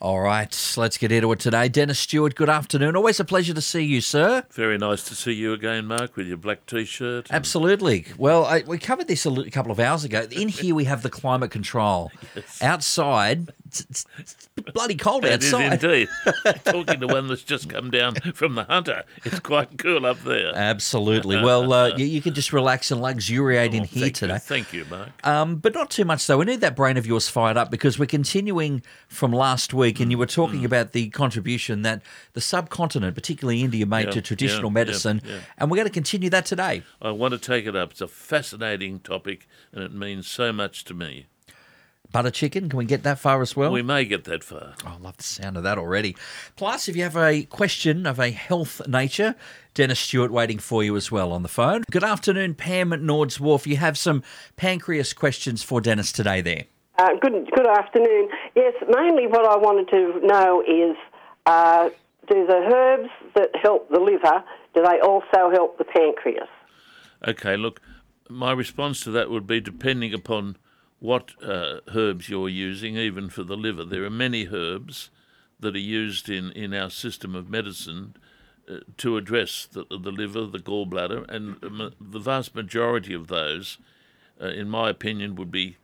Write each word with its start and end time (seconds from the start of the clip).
All 0.00 0.20
right, 0.20 0.74
let's 0.78 0.96
get 0.96 1.12
into 1.12 1.30
it 1.32 1.40
today. 1.40 1.68
Denis 1.68 1.98
Stewart, 1.98 2.34
good 2.34 2.48
afternoon. 2.48 2.96
Always 2.96 3.20
a 3.20 3.24
pleasure 3.24 3.52
to 3.52 3.60
see 3.60 3.82
you, 3.84 4.00
sir. 4.00 4.44
Very 4.50 4.78
nice 4.78 5.02
to 5.04 5.14
see 5.14 5.32
you 5.32 5.52
again, 5.52 5.84
Mark, 5.84 6.16
with 6.16 6.26
your 6.26 6.38
black 6.38 6.64
t-shirt. 6.64 7.26
and- 7.28 7.36
Absolutely. 7.36 8.06
Well, 8.16 8.46
I, 8.46 8.62
we 8.66 8.78
covered 8.78 9.08
this 9.08 9.26
a, 9.26 9.30
a 9.30 9.50
couple 9.50 9.70
of 9.70 9.78
hours 9.78 10.04
ago. 10.04 10.26
In 10.30 10.48
here, 10.48 10.74
we 10.74 10.84
have 10.84 11.02
the 11.02 11.10
climate 11.10 11.50
control. 11.50 12.10
Outside, 12.62 13.50
it's, 13.80 14.04
it's- 14.18 14.48
bloody 14.74 14.94
cold 14.94 15.24
It 15.24 15.42
is 15.42 15.52
outside. 15.54 15.82
indeed. 15.84 16.08
Talking 16.64 17.00
to 17.00 17.06
one 17.06 17.28
that's 17.28 17.42
just 17.42 17.68
come 17.68 17.90
down 17.90 18.14
from 18.34 18.54
the 18.54 18.64
hunter, 18.64 19.04
it's 19.24 19.40
quite 19.40 19.78
cool 19.78 20.04
up 20.06 20.20
there. 20.24 20.52
Absolutely. 20.54 21.36
Well, 21.50 21.72
uh, 21.72 21.96
you, 21.96 22.04
you 22.06 22.20
can 22.20 22.34
just 22.34 22.52
relax 22.52 22.90
and 22.90 23.00
luxuriate 23.00 23.72
in 23.74 23.82
Oh, 23.82 23.84
here 23.86 24.02
thank 24.04 24.14
today. 24.16 24.34
You, 24.34 24.38
thank 24.40 24.72
you, 24.72 24.84
Mark. 24.90 25.08
Um, 25.26 25.56
but 25.56 25.74
not 25.74 25.90
too 25.90 26.04
much, 26.04 26.26
though. 26.26 26.38
We 26.38 26.44
need 26.44 26.60
that 26.60 26.76
brain 26.76 26.96
of 26.96 27.06
yours 27.06 27.28
fired 27.28 27.56
up 27.56 27.70
because 27.70 27.98
we're 27.98 28.06
continuing 28.06 28.82
from 29.08 29.32
last 29.32 29.72
week, 29.72 30.00
and 30.00 30.10
you 30.10 30.18
were 30.18 30.26
Mm. 30.26 30.34
talking 30.34 30.64
about 30.64 30.92
the 30.92 31.08
contribution 31.10 31.82
that 31.82 32.02
the 32.34 32.40
subcontinent, 32.40 33.14
particularly 33.14 33.62
India, 33.62 33.86
made 33.86 34.06
Yeah, 34.06 34.10
to 34.12 34.22
traditional 34.22 34.70
yeah, 34.70 34.74
medicine, 34.74 35.22
yeah. 35.24 35.38
and 35.58 35.70
we're 35.70 35.76
going 35.78 35.88
to 35.88 35.92
continue 35.92 36.30
that 36.30 36.46
today. 36.46 36.82
I 37.00 37.10
want 37.10 37.32
to 37.32 37.38
take 37.38 37.66
it 37.66 37.74
up. 37.74 37.92
It's 37.92 38.00
a 38.00 38.08
fascinating 38.08 39.00
topic, 39.00 39.48
and 39.72 39.82
it 39.82 39.92
means 39.92 40.26
so 40.26 40.52
much 40.52 40.84
to 40.84 40.94
me. 40.94 41.26
Butter 42.12 42.30
chicken, 42.30 42.68
can 42.68 42.76
we 42.76 42.84
get 42.84 43.04
that 43.04 43.20
far 43.20 43.40
as 43.40 43.54
well? 43.54 43.70
We 43.70 43.82
may 43.82 44.04
get 44.04 44.24
that 44.24 44.42
far. 44.42 44.74
Oh, 44.84 44.96
I 44.98 45.02
love 45.02 45.16
the 45.16 45.22
sound 45.22 45.56
of 45.56 45.62
that 45.62 45.78
already. 45.78 46.16
Plus, 46.56 46.88
if 46.88 46.96
you 46.96 47.04
have 47.04 47.16
a 47.16 47.44
question 47.44 48.04
of 48.04 48.18
a 48.18 48.30
health 48.30 48.86
nature, 48.88 49.36
Denis 49.74 50.00
Stewart 50.00 50.32
waiting 50.32 50.58
for 50.58 50.82
you 50.82 50.96
as 50.96 51.12
well 51.12 51.32
on 51.32 51.42
the 51.44 51.48
phone. 51.48 51.84
Good 51.88 52.02
afternoon, 52.02 52.54
Pam 52.54 52.92
at 52.92 53.00
Nords 53.00 53.38
Wharf. 53.38 53.64
You 53.64 53.76
have 53.76 53.96
some 53.96 54.24
pancreas 54.56 55.12
questions 55.12 55.62
for 55.62 55.80
Denis 55.80 56.10
today 56.10 56.40
there. 56.40 56.64
Uh, 56.98 57.10
good, 57.20 57.48
good 57.54 57.68
afternoon. 57.68 58.28
Yes, 58.56 58.74
mainly 58.88 59.28
what 59.28 59.46
I 59.46 59.56
wanted 59.56 59.88
to 59.90 60.26
know 60.26 60.62
is 60.62 60.96
uh, 61.46 61.90
do 62.28 62.46
the 62.46 62.70
herbs 62.74 63.10
that 63.34 63.50
help 63.54 63.88
the 63.88 64.00
liver, 64.00 64.42
do 64.74 64.82
they 64.82 65.00
also 65.00 65.50
help 65.50 65.78
the 65.78 65.84
pancreas? 65.84 66.48
Okay, 67.26 67.56
look, 67.56 67.80
my 68.28 68.52
response 68.52 69.00
to 69.00 69.10
that 69.12 69.30
would 69.30 69.46
be 69.46 69.60
depending 69.60 70.12
upon 70.12 70.56
what 71.00 71.32
uh, 71.42 71.80
herbs 71.94 72.28
you're 72.28 72.48
using, 72.48 72.96
even 72.96 73.28
for 73.30 73.42
the 73.42 73.56
liver. 73.56 73.84
There 73.84 74.04
are 74.04 74.10
many 74.10 74.46
herbs 74.52 75.10
that 75.58 75.74
are 75.74 75.78
used 75.78 76.28
in, 76.28 76.52
in 76.52 76.72
our 76.74 76.90
system 76.90 77.34
of 77.34 77.50
medicine 77.50 78.14
uh, 78.70 78.76
to 78.98 79.16
address 79.16 79.66
the, 79.70 79.84
the 79.90 80.12
liver, 80.12 80.44
the 80.46 80.58
gallbladder, 80.58 81.28
and 81.28 81.62
um, 81.64 81.92
the 82.00 82.18
vast 82.18 82.54
majority 82.54 83.14
of 83.14 83.26
those, 83.28 83.78
uh, 84.40 84.46
in 84.46 84.68
my 84.68 84.90
opinion, 84.90 85.34
would 85.34 85.50
be 85.50 85.76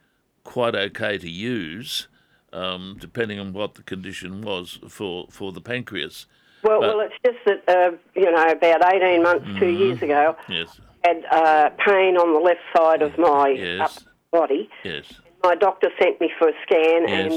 quite 0.44 0.74
okay 0.74 1.18
to 1.18 1.28
use, 1.28 2.08
um, 2.52 2.96
depending 3.00 3.38
on 3.40 3.52
what 3.52 3.74
the 3.74 3.82
condition 3.82 4.42
was 4.42 4.78
for, 4.88 5.26
for 5.30 5.50
the 5.50 5.60
pancreas. 5.60 6.26
Well, 6.62 6.80
But- 6.80 6.96
well, 6.96 7.06
it's 7.06 7.14
just 7.24 7.38
that 7.46 7.68
uh, 7.68 7.96
you 8.14 8.30
know 8.30 8.46
about 8.48 8.94
eighteen 8.94 9.22
months, 9.22 9.46
two 9.58 9.68
years 9.68 10.00
ago, 10.02 10.36
Yes, 10.48 10.78
I 11.04 11.08
had 11.08 11.24
uh, 11.30 11.70
pain 11.84 12.16
on 12.16 12.32
the 12.32 12.40
left 12.40 12.60
side 12.76 13.02
of 13.02 13.16
my 13.18 13.48
Yes. 13.50 13.80
upper 13.80 14.10
body. 14.38 14.68
yes, 14.84 15.04
My 15.42 15.54
doctor 15.54 15.88
sent 16.00 16.20
me 16.20 16.28
for 16.38 16.48
a 16.48 16.52
scan, 16.64 17.00
yes, 17.08 17.12
and 17.18 17.32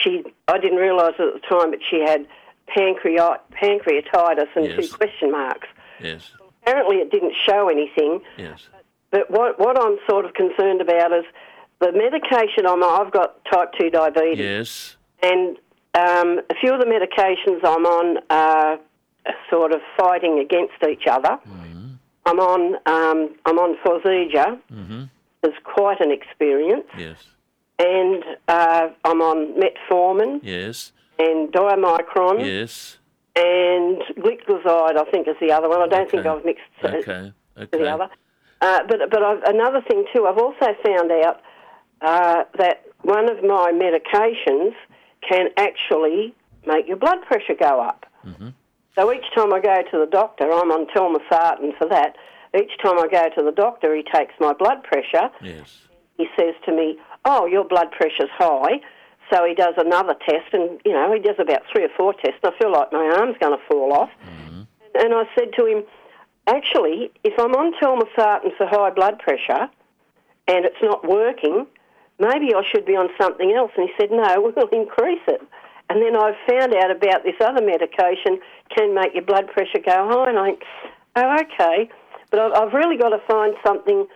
she 0.00 0.10
I 0.48 0.56
didn't 0.58 0.78
realise 0.88 1.14
at 1.18 1.30
the 1.36 1.42
time 1.54 1.70
that 1.74 1.80
she 1.88 1.98
had 2.00 2.26
pancreat- 2.74 3.42
pancreatitis 3.62 4.48
and 4.56 4.64
Yes. 4.66 4.76
two 4.78 4.96
question 4.96 5.30
marks. 5.30 5.68
yes, 6.00 6.22
Apparently, 6.62 6.96
it 7.04 7.10
didn't 7.10 7.34
show 7.46 7.68
anything. 7.68 8.12
yes, 8.38 8.68
But 9.10 9.24
what 9.36 9.58
what 9.64 9.74
I'm 9.84 9.96
sort 10.08 10.24
of 10.24 10.32
concerned 10.34 10.80
about 10.80 11.12
is 11.20 11.24
the 11.80 11.90
medication 12.04 12.62
I'm 12.66 12.82
on. 12.82 12.92
I've 13.00 13.12
got 13.12 13.44
type 13.52 13.70
two 13.78 13.90
diabetes, 13.90 14.38
yes, 14.38 14.96
and 15.30 15.56
um, 16.04 16.28
a 16.52 16.54
few 16.60 16.72
of 16.72 16.80
the 16.84 16.86
medications 16.96 17.60
I'm 17.72 17.84
on 17.98 18.06
are 18.30 18.78
sort 19.50 19.72
of 19.76 19.80
fighting 19.98 20.38
against 20.46 20.78
each 20.92 21.06
other. 21.16 21.34
I'm 22.24 22.38
on 22.52 22.62
um, 22.86 23.18
I'm 23.46 23.58
on 23.64 23.70
Forxiga. 23.84 24.46
hmm 24.70 25.02
It's 25.42 25.56
quite 25.64 26.00
an 26.00 26.12
experience, 26.12 26.86
yes, 26.96 27.18
and 27.78 28.22
uh, 28.48 28.88
I'm 29.04 29.20
on 29.20 29.54
metformin 29.60 30.40
yes. 30.42 30.92
and 31.18 31.52
diamicron 31.52 32.44
Yes. 32.44 32.98
and 33.34 33.98
glycoside. 34.22 34.96
I 34.96 35.04
think 35.10 35.26
is 35.26 35.36
the 35.40 35.50
other 35.52 35.68
one. 35.68 35.82
I 35.82 35.88
don't 35.88 36.10
think 36.10 36.26
I've 36.26 36.44
mixed. 36.44 36.62
Okay. 36.84 37.32
Okay. 37.58 37.78
the 37.78 37.90
other. 37.90 38.08
Uh, 38.60 38.80
but 38.88 39.10
but 39.10 39.22
I've, 39.22 39.42
another 39.42 39.82
thing 39.82 40.04
too, 40.14 40.26
I've 40.26 40.38
also 40.38 40.74
found 40.86 41.10
out 41.10 41.40
uh, 42.00 42.44
that 42.58 42.84
one 43.02 43.28
of 43.28 43.42
my 43.42 43.72
medications 43.72 44.74
can 45.28 45.48
actually 45.56 46.34
make 46.66 46.86
your 46.86 46.96
blood 46.96 47.22
pressure 47.22 47.54
go 47.58 47.80
up. 47.80 48.06
Mm-hmm. 48.24 48.48
So 48.94 49.12
each 49.12 49.24
time 49.34 49.52
I 49.52 49.60
go 49.60 49.82
to 49.90 49.98
the 49.98 50.08
doctor, 50.10 50.52
I'm 50.52 50.70
on 50.70 50.86
telmisartan 50.94 51.76
for 51.78 51.88
that. 51.88 52.16
Each 52.54 52.72
time 52.82 52.98
I 52.98 53.08
go 53.08 53.28
to 53.36 53.42
the 53.44 53.52
doctor, 53.52 53.94
he 53.94 54.02
takes 54.02 54.34
my 54.38 54.52
blood 54.52 54.82
pressure. 54.82 55.30
Yes. 55.40 55.88
He 56.18 56.26
says 56.38 56.54
to 56.66 56.72
me, 56.72 56.98
"Oh, 57.24 57.46
your 57.46 57.64
blood 57.64 57.90
pressure's 57.92 58.30
high." 58.36 58.80
So 59.32 59.44
he 59.46 59.54
does 59.54 59.74
another 59.78 60.14
test, 60.28 60.52
and 60.52 60.80
you 60.84 60.92
know 60.92 61.12
he 61.12 61.20
does 61.20 61.36
about 61.38 61.62
three 61.72 61.84
or 61.84 61.92
four 61.96 62.12
tests. 62.12 62.40
And 62.42 62.52
I 62.52 62.58
feel 62.58 62.72
like 62.72 62.92
my 62.92 63.04
arm's 63.18 63.36
going 63.40 63.56
to 63.56 63.64
fall 63.66 63.92
off. 63.94 64.10
Mm-hmm. 64.24 64.62
And 64.94 65.14
I 65.14 65.24
said 65.34 65.52
to 65.58 65.66
him, 65.66 65.84
actually, 66.46 67.10
if 67.24 67.34
I'm 67.38 67.52
on 67.52 67.72
telmisartan 67.80 68.56
for 68.56 68.66
high 68.66 68.90
blood 68.90 69.18
pressure 69.18 69.68
and 70.48 70.64
it's 70.64 70.82
not 70.82 71.06
working, 71.08 71.66
maybe 72.18 72.54
I 72.54 72.62
should 72.70 72.84
be 72.84 72.96
on 72.96 73.08
something 73.20 73.52
else. 73.52 73.70
And 73.76 73.88
he 73.88 73.94
said, 73.98 74.10
no, 74.10 74.52
we'll 74.56 74.68
increase 74.68 75.24
it. 75.28 75.40
And 75.88 76.00
then 76.00 76.16
I 76.16 76.32
found 76.48 76.74
out 76.74 76.90
about 76.90 77.24
this 77.24 77.36
other 77.40 77.64
medication 77.64 78.40
can 78.74 78.94
make 78.94 79.14
your 79.14 79.24
blood 79.24 79.48
pressure 79.48 79.80
go 79.84 80.08
high. 80.08 80.30
And 80.30 80.38
I 80.38 80.46
think, 80.46 80.62
oh, 81.16 81.36
okay. 81.42 81.90
But 82.32 82.40
I've, 82.40 82.52
I've 82.54 82.72
really 82.72 82.96
got 82.96 83.10
to 83.10 83.20
find 83.28 83.54
something 83.64 84.06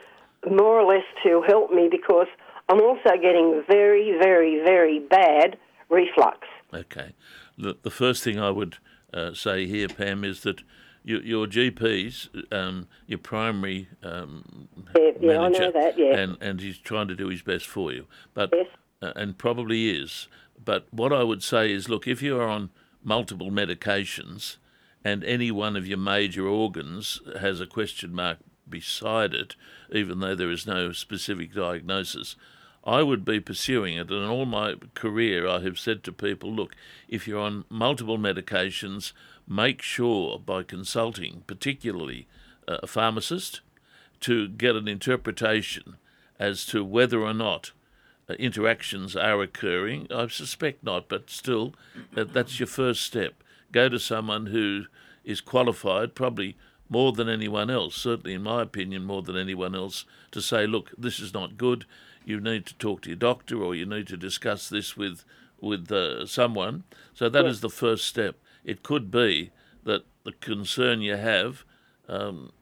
more 0.50 0.80
or 0.80 0.86
less 0.92 1.04
to 1.22 1.42
help 1.46 1.70
me 1.70 1.88
because 1.88 2.26
I'm 2.68 2.80
also 2.80 3.10
getting 3.22 3.62
very, 3.68 4.16
very, 4.18 4.60
very 4.64 4.98
bad 4.98 5.56
reflux. 5.88 6.38
Okay. 6.74 7.12
The, 7.56 7.76
the 7.82 7.90
first 7.90 8.24
thing 8.24 8.40
I 8.40 8.50
would 8.50 8.78
uh, 9.14 9.34
say 9.34 9.66
here, 9.66 9.86
Pam, 9.88 10.24
is 10.24 10.40
that 10.40 10.62
your, 11.04 11.22
your 11.22 11.46
GP's, 11.46 12.28
um, 12.50 12.88
your 13.06 13.18
primary 13.18 13.88
um, 14.02 14.68
Yeah, 14.96 15.10
yeah, 15.20 15.30
I 15.30 15.34
know 15.34 15.50
manager, 15.50 15.72
that, 15.72 15.98
yeah. 15.98 16.16
and, 16.18 16.36
and 16.40 16.60
he's 16.60 16.78
trying 16.78 17.08
to 17.08 17.14
do 17.14 17.28
his 17.28 17.42
best 17.42 17.66
for 17.66 17.92
you, 17.92 18.06
but 18.34 18.50
Yes. 18.52 18.66
uh, 19.02 19.12
and 19.14 19.38
probably 19.38 19.90
is. 19.90 20.26
But 20.62 20.86
what 20.90 21.12
I 21.12 21.22
would 21.22 21.42
say 21.44 21.70
is, 21.70 21.88
look, 21.88 22.08
if 22.08 22.22
you 22.22 22.40
are 22.40 22.48
on 22.48 22.70
multiple 23.04 23.50
medications, 23.52 24.56
and 25.04 25.22
any 25.24 25.50
one 25.50 25.76
of 25.76 25.86
your 25.86 25.98
major 25.98 26.46
organs 26.46 27.20
has 27.40 27.60
a 27.60 27.66
question 27.66 28.14
mark 28.14 28.38
beside 28.68 29.34
it, 29.34 29.54
even 29.92 30.20
though 30.20 30.34
there 30.34 30.50
is 30.50 30.66
no 30.66 30.92
specific 30.92 31.54
diagnosis, 31.54 32.36
I 32.84 33.02
would 33.02 33.24
be 33.24 33.40
pursuing 33.40 33.96
it. 33.96 34.10
And 34.10 34.24
in 34.24 34.28
all 34.28 34.46
my 34.46 34.74
career, 34.94 35.48
I 35.48 35.60
have 35.60 35.78
said 35.78 36.04
to 36.04 36.12
people, 36.12 36.52
look, 36.52 36.74
if 37.08 37.26
you're 37.26 37.40
on 37.40 37.64
multiple 37.68 38.18
medications, 38.18 39.12
make 39.46 39.82
sure 39.82 40.38
by 40.38 40.62
consulting, 40.62 41.42
particularly 41.46 42.26
uh, 42.68 42.78
a 42.82 42.86
pharmacist, 42.86 43.60
to 44.20 44.48
get 44.48 44.76
an 44.76 44.88
interpretation 44.88 45.96
as 46.38 46.64
to 46.66 46.84
whether 46.84 47.20
or 47.20 47.34
not 47.34 47.72
uh, 48.28 48.34
interactions 48.34 49.16
are 49.16 49.42
occurring. 49.42 50.06
I 50.10 50.28
suspect 50.28 50.84
not, 50.84 51.08
but 51.08 51.30
still, 51.30 51.74
that, 52.14 52.32
that's 52.32 52.58
your 52.60 52.66
first 52.66 53.02
step. 53.02 53.42
Go 53.76 53.90
to 53.90 53.98
someone 53.98 54.46
who 54.46 54.86
is 55.22 55.42
qualified, 55.42 56.14
probably 56.14 56.56
more 56.88 57.12
than 57.12 57.28
anyone 57.28 57.68
else, 57.68 57.94
certainly 57.94 58.32
in 58.32 58.42
my 58.42 58.62
opinion, 58.62 59.04
more 59.04 59.20
than 59.20 59.36
anyone 59.36 59.74
else, 59.74 60.06
to 60.30 60.40
say, 60.40 60.66
look, 60.66 60.92
this 60.96 61.20
is 61.20 61.34
not 61.34 61.58
good. 61.58 61.84
You 62.24 62.40
need 62.40 62.64
to 62.64 62.74
talk 62.76 63.02
to 63.02 63.10
your 63.10 63.18
doctor, 63.18 63.62
or 63.62 63.74
you 63.74 63.84
need 63.84 64.06
to 64.06 64.16
discuss 64.16 64.70
this 64.70 64.96
with 64.96 65.24
with 65.60 65.92
uh, 65.92 66.24
someone. 66.24 66.84
So 67.12 67.28
that 67.28 67.44
is 67.44 67.60
the 67.60 67.68
first 67.68 68.06
step. 68.06 68.36
It 68.64 68.82
could 68.82 69.10
be 69.10 69.50
that 69.84 70.06
the 70.24 70.32
concern 70.32 71.02
you 71.02 71.18
have 71.18 71.64
um, 72.08 72.52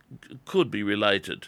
could 0.44 0.68
be 0.68 0.82
related 0.82 1.46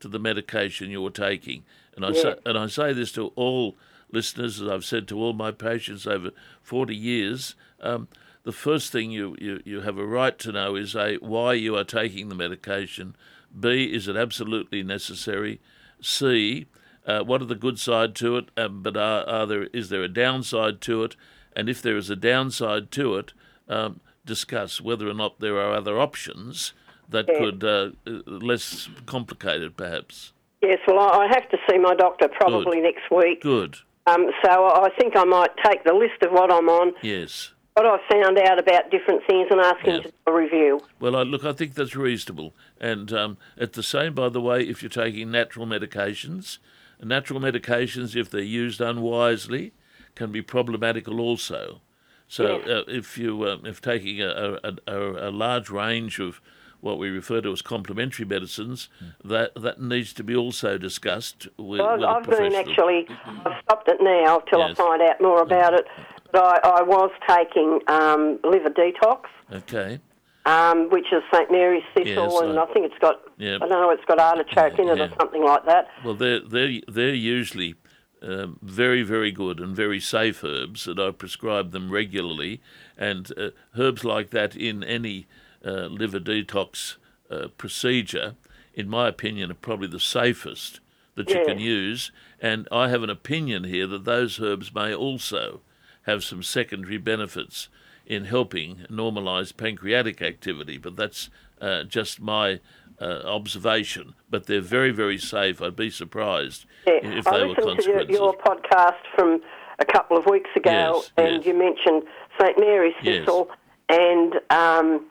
to 0.00 0.08
the 0.08 0.18
medication 0.18 0.90
you're 0.90 1.10
taking. 1.10 1.62
And 1.94 2.04
I 2.04 2.14
say, 2.14 2.34
and 2.44 2.58
I 2.58 2.66
say 2.66 2.92
this 2.92 3.12
to 3.12 3.28
all 3.36 3.76
listeners, 4.10 4.60
as 4.60 4.66
I've 4.68 4.84
said 4.84 5.06
to 5.06 5.18
all 5.20 5.34
my 5.34 5.52
patients 5.52 6.04
over 6.04 6.32
40 6.62 6.96
years. 6.96 7.54
Um, 7.80 8.08
the 8.44 8.52
first 8.52 8.92
thing 8.92 9.10
you, 9.10 9.36
you, 9.40 9.60
you 9.64 9.80
have 9.80 9.98
a 9.98 10.06
right 10.06 10.38
to 10.38 10.52
know 10.52 10.76
is 10.76 10.94
A, 10.94 11.16
why 11.16 11.54
you 11.54 11.76
are 11.76 11.84
taking 11.84 12.28
the 12.28 12.34
medication. 12.34 13.16
B, 13.58 13.84
is 13.84 14.06
it 14.06 14.16
absolutely 14.16 14.82
necessary? 14.82 15.60
C, 16.00 16.66
uh, 17.06 17.22
what 17.22 17.40
are 17.42 17.46
the 17.46 17.54
good 17.54 17.78
side 17.78 18.14
to 18.16 18.36
it? 18.36 18.50
Um, 18.56 18.82
but 18.82 18.96
are, 18.96 19.26
are 19.26 19.46
there 19.46 19.64
is 19.64 19.88
there 19.88 20.02
a 20.02 20.08
downside 20.08 20.80
to 20.82 21.04
it? 21.04 21.16
And 21.56 21.68
if 21.68 21.80
there 21.80 21.96
is 21.96 22.10
a 22.10 22.16
downside 22.16 22.90
to 22.92 23.16
it, 23.16 23.32
um, 23.68 24.00
discuss 24.24 24.80
whether 24.80 25.08
or 25.08 25.14
not 25.14 25.40
there 25.40 25.58
are 25.58 25.74
other 25.74 25.98
options 25.98 26.72
that 27.08 27.26
could 27.26 27.62
uh, 27.62 27.90
uh, 28.06 28.20
less 28.26 28.88
complicated, 29.06 29.76
perhaps. 29.76 30.32
Yes, 30.62 30.78
well, 30.86 30.98
I 30.98 31.24
I 31.24 31.26
have 31.28 31.48
to 31.50 31.58
see 31.68 31.78
my 31.78 31.94
doctor 31.94 32.28
probably 32.28 32.80
next 32.80 33.10
week. 33.10 33.42
Good. 33.42 33.78
Um, 34.06 34.26
so 34.44 34.66
I 34.66 34.90
think 34.98 35.16
I 35.16 35.24
might 35.24 35.50
take 35.64 35.84
the 35.84 35.94
list 35.94 36.22
of 36.22 36.32
what 36.32 36.52
I'm 36.52 36.68
on, 36.68 36.92
Yes. 37.02 37.53
What 37.74 37.86
I've 37.86 38.00
found 38.08 38.38
out 38.38 38.58
about 38.58 38.90
different 38.90 39.22
things, 39.26 39.48
and 39.50 39.60
ask 39.60 39.80
him 39.84 39.96
Yeah. 39.96 40.00
to 40.02 40.08
do 40.08 40.14
a 40.28 40.32
review. 40.32 40.80
Well, 41.00 41.16
I, 41.16 41.22
look, 41.22 41.44
I 41.44 41.52
think 41.52 41.74
that's 41.74 41.96
reasonable. 41.96 42.54
And 42.80 43.12
um, 43.12 43.36
at 43.58 43.72
the 43.72 43.82
same, 43.82 44.14
by 44.14 44.28
the 44.28 44.40
way, 44.40 44.62
if 44.62 44.80
you're 44.82 44.88
taking 44.90 45.30
natural 45.32 45.66
medications, 45.66 46.58
natural 47.02 47.40
medications, 47.40 48.14
if 48.14 48.30
they're 48.30 48.40
used 48.42 48.80
unwisely, 48.80 49.72
can 50.14 50.30
be 50.30 50.40
problematical 50.40 51.20
also. 51.20 51.80
So 52.28 52.58
Yes. 52.58 52.68
uh, 52.68 52.84
if 52.86 53.18
you 53.18 53.42
uh, 53.42 53.58
if 53.64 53.80
taking 53.80 54.22
a, 54.22 54.58
a, 54.62 54.72
a, 54.86 55.28
a 55.28 55.32
large 55.32 55.68
range 55.68 56.20
of 56.20 56.40
what 56.80 56.98
we 56.98 57.08
refer 57.08 57.40
to 57.40 57.50
as 57.50 57.60
complementary 57.62 58.24
medicines, 58.24 58.88
that 59.24 59.52
that 59.56 59.80
needs 59.80 60.12
to 60.14 60.22
be 60.22 60.36
also 60.36 60.78
discussed 60.78 61.48
with, 61.58 61.80
I've, 61.80 61.98
with 61.98 62.04
a 62.04 62.08
I've 62.08 62.24
been 62.30 62.54
actually, 62.54 63.06
I've 63.44 63.60
stopped 63.64 63.88
it 63.88 63.98
now 64.00 64.38
till 64.48 64.60
Yes. 64.60 64.70
I 64.72 64.74
find 64.74 65.02
out 65.02 65.20
more 65.20 65.42
about 65.42 65.74
it. 65.74 65.86
I, 66.34 66.58
I 66.62 66.82
was 66.82 67.10
taking 67.28 67.80
um, 67.88 68.38
liver 68.44 68.70
detox, 68.70 69.24
Okay. 69.52 70.00
um, 70.46 70.88
which 70.90 71.06
is 71.12 71.22
St 71.32 71.50
Mary's 71.50 71.82
thistle, 71.94 72.30
Yes, 72.32 72.40
and 72.42 72.58
I- 72.58 72.66
think 72.66 72.86
it's 72.86 72.98
got, 73.00 73.20
Yeah. 73.38 73.56
I 73.56 73.58
don't 73.60 73.70
know, 73.70 73.90
it's 73.90 74.04
got 74.06 74.18
artichoke 74.18 74.78
in 74.78 74.88
it 74.88 74.98
Yeah. 74.98 75.04
or 75.04 75.10
something 75.18 75.44
like 75.44 75.64
that. 75.66 75.88
Well, 76.04 76.14
they're 76.14 76.40
they're 76.40 76.80
they're 76.88 77.14
usually 77.14 77.74
um, 78.22 78.58
very 78.62 79.02
very 79.02 79.30
good 79.32 79.60
and 79.60 79.76
very 79.76 80.00
safe 80.00 80.42
herbs, 80.44 80.86
and 80.86 80.98
I 81.00 81.10
prescribe 81.10 81.72
them 81.72 81.90
regularly. 81.90 82.60
And 82.96 83.30
uh, 83.38 83.50
herbs 83.76 84.04
like 84.04 84.30
that 84.30 84.56
in 84.56 84.82
any 84.84 85.26
uh, 85.64 85.86
liver 85.88 86.20
detox 86.20 86.96
uh, 87.30 87.48
procedure, 87.58 88.34
in 88.74 88.88
my 88.88 89.08
opinion, 89.08 89.50
are 89.50 89.54
probably 89.54 89.88
the 89.88 90.00
safest 90.00 90.80
that 91.16 91.28
you 91.30 91.44
can 91.46 91.58
use. 91.58 92.10
And 92.40 92.66
I 92.72 92.88
have 92.88 93.02
an 93.02 93.10
opinion 93.10 93.64
here 93.64 93.86
that 93.86 94.04
those 94.04 94.40
herbs 94.40 94.74
may 94.74 94.94
also 94.94 95.60
have 96.04 96.24
some 96.24 96.42
secondary 96.42 96.98
benefits 96.98 97.68
in 98.06 98.24
helping 98.26 98.84
normalise 98.90 99.56
pancreatic 99.56 100.20
activity. 100.22 100.76
But 100.78 100.96
that's 100.96 101.30
uh, 101.60 101.84
just 101.84 102.20
my 102.20 102.60
uh, 103.00 103.22
observation. 103.24 104.14
But 104.30 104.46
they're 104.46 104.60
very, 104.60 104.90
very 104.90 105.18
safe. 105.18 105.60
I'd 105.62 105.76
be 105.76 105.90
surprised 105.90 106.66
Yeah. 106.86 107.00
if 107.02 107.26
I 107.26 107.38
they 107.38 107.44
were 107.46 107.54
I 107.58 107.62
listened 107.62 107.80
to 107.80 107.90
your, 107.90 108.02
your 108.10 108.34
podcast 108.34 109.00
from 109.14 109.40
a 109.78 109.84
couple 109.84 110.16
of 110.16 110.26
weeks 110.26 110.50
ago, 110.54 110.70
Yes, 111.02 111.10
and 111.16 111.36
yes. 111.36 111.46
you 111.46 111.54
mentioned 111.54 112.02
St 112.40 112.58
Mary's 112.58 112.94
Yes. 113.02 113.20
thistle 113.20 113.50
and. 113.88 114.34
Um, 114.50 115.06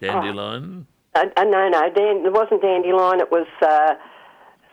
Dandelion. 0.00 0.86
uh, 1.14 1.26
uh, 1.36 1.44
no, 1.44 1.68
no, 1.68 1.88
Dan, 1.94 2.26
it 2.26 2.32
wasn't 2.32 2.60
dandelion. 2.60 3.20
It 3.20 3.30
was 3.30 3.46
uh, 3.62 3.94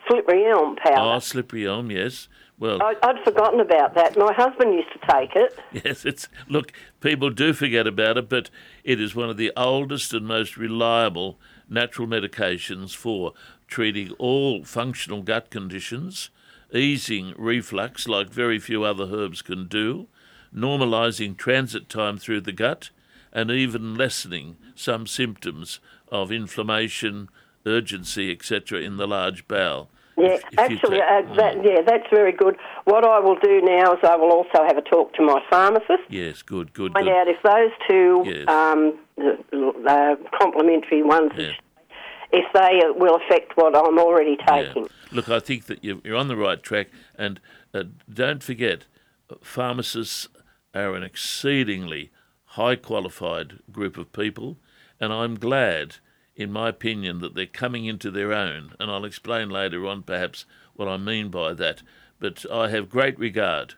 slippery 0.07 0.45
elm 0.47 0.75
powder. 0.75 1.15
Oh, 1.15 1.19
slippery 1.19 1.67
elm, 1.67 1.91
yes. 1.91 2.27
Well, 2.59 2.81
I, 2.81 2.95
I'd 3.03 3.23
forgotten 3.23 3.61
about 3.61 3.95
that. 3.95 4.17
My 4.17 4.33
husband 4.33 4.73
used 4.73 4.91
to 4.91 4.99
take 5.11 5.35
it. 5.35 5.57
Yes, 5.85 6.03
it's 6.03 6.27
look. 6.47 6.73
People 6.99 7.29
do 7.29 7.53
forget 7.53 7.87
about 7.87 8.17
it, 8.17 8.27
but 8.27 8.49
it 8.83 8.99
is 8.99 9.15
one 9.15 9.29
of 9.29 9.37
the 9.37 9.53
oldest 9.55 10.13
and 10.13 10.27
most 10.27 10.57
reliable 10.57 11.39
natural 11.69 12.07
medications 12.07 12.95
for 12.95 13.33
treating 13.67 14.11
all 14.17 14.63
functional 14.65 15.21
gut 15.21 15.49
conditions, 15.49 16.31
easing 16.73 17.33
reflux 17.37 18.07
like 18.07 18.29
very 18.29 18.59
few 18.59 18.83
other 18.83 19.05
herbs 19.05 19.41
can 19.41 19.67
do, 19.67 20.07
normalising 20.53 21.37
transit 21.37 21.87
time 21.87 22.17
through 22.17 22.41
the 22.41 22.51
gut, 22.51 22.89
and 23.31 23.51
even 23.51 23.95
lessening 23.95 24.57
some 24.75 25.05
symptoms 25.05 25.79
of 26.11 26.31
inflammation, 26.31 27.29
urgency, 27.65 28.31
etc., 28.31 28.81
in 28.81 28.97
the 28.97 29.07
large 29.07 29.47
bowel. 29.47 29.89
Yeah, 30.19 30.33
If- 30.33 30.43
if 30.51 30.59
actually, 30.59 31.01
uh, 31.01 31.21
that, 31.35 31.63
yeah, 31.63 31.81
that's 31.81 32.07
very 32.09 32.31
good. 32.33 32.57
What 32.85 33.05
I 33.05 33.19
will 33.19 33.37
do 33.37 33.61
now 33.61 33.93
is 33.93 33.99
I 34.03 34.15
will 34.15 34.31
also 34.31 34.63
have 34.67 34.77
a 34.77 34.81
talk 34.81 35.13
to 35.13 35.21
my 35.21 35.41
pharmacist, 35.49 36.03
yes, 36.09 36.41
good, 36.41 36.73
good, 36.73 36.93
find 36.93 37.05
good. 37.05 37.15
out 37.15 37.27
if 37.27 37.41
those 37.41 37.71
two 37.87 38.23
Yes. 38.25 38.47
um, 38.47 38.99
uh, 39.87 40.15
complementary 40.41 41.03
ones, 41.03 41.31
Yeah. 41.37 41.53
if 42.31 42.45
they 42.53 42.81
will 42.95 43.15
affect 43.15 43.55
what 43.55 43.75
I'm 43.75 43.97
already 43.97 44.37
Yeah. 44.39 44.63
taking. 44.63 44.87
Look, 45.11 45.29
I 45.29 45.39
think 45.39 45.65
that 45.65 45.83
you're, 45.83 46.15
on 46.17 46.27
the 46.27 46.35
right 46.35 46.61
track, 46.61 46.87
and 47.17 47.39
uh, 47.73 47.83
don't 48.13 48.43
forget, 48.43 48.85
pharmacists 49.41 50.27
are 50.75 50.95
an 50.95 51.03
exceedingly 51.03 52.11
high 52.53 52.75
qualified 52.75 53.59
group 53.71 53.97
of 53.97 54.11
people, 54.11 54.57
and 54.99 55.13
I'm 55.13 55.35
glad, 55.39 55.97
in 56.39 56.53
my 56.53 56.69
opinion, 56.69 57.19
that 57.19 57.35
they're 57.35 57.45
coming 57.45 57.85
into 57.85 58.09
their 58.09 58.31
own, 58.31 58.73
and 58.79 58.89
I'll 58.89 59.03
explain 59.03 59.49
later 59.49 59.85
on 59.85 60.03
perhaps 60.03 60.45
what 60.73 60.87
I 60.87 60.95
mean 60.95 61.29
by 61.29 61.53
that. 61.53 61.83
But 62.17 62.45
I 62.49 62.69
have 62.69 62.89
great 62.89 63.19
regard 63.19 63.73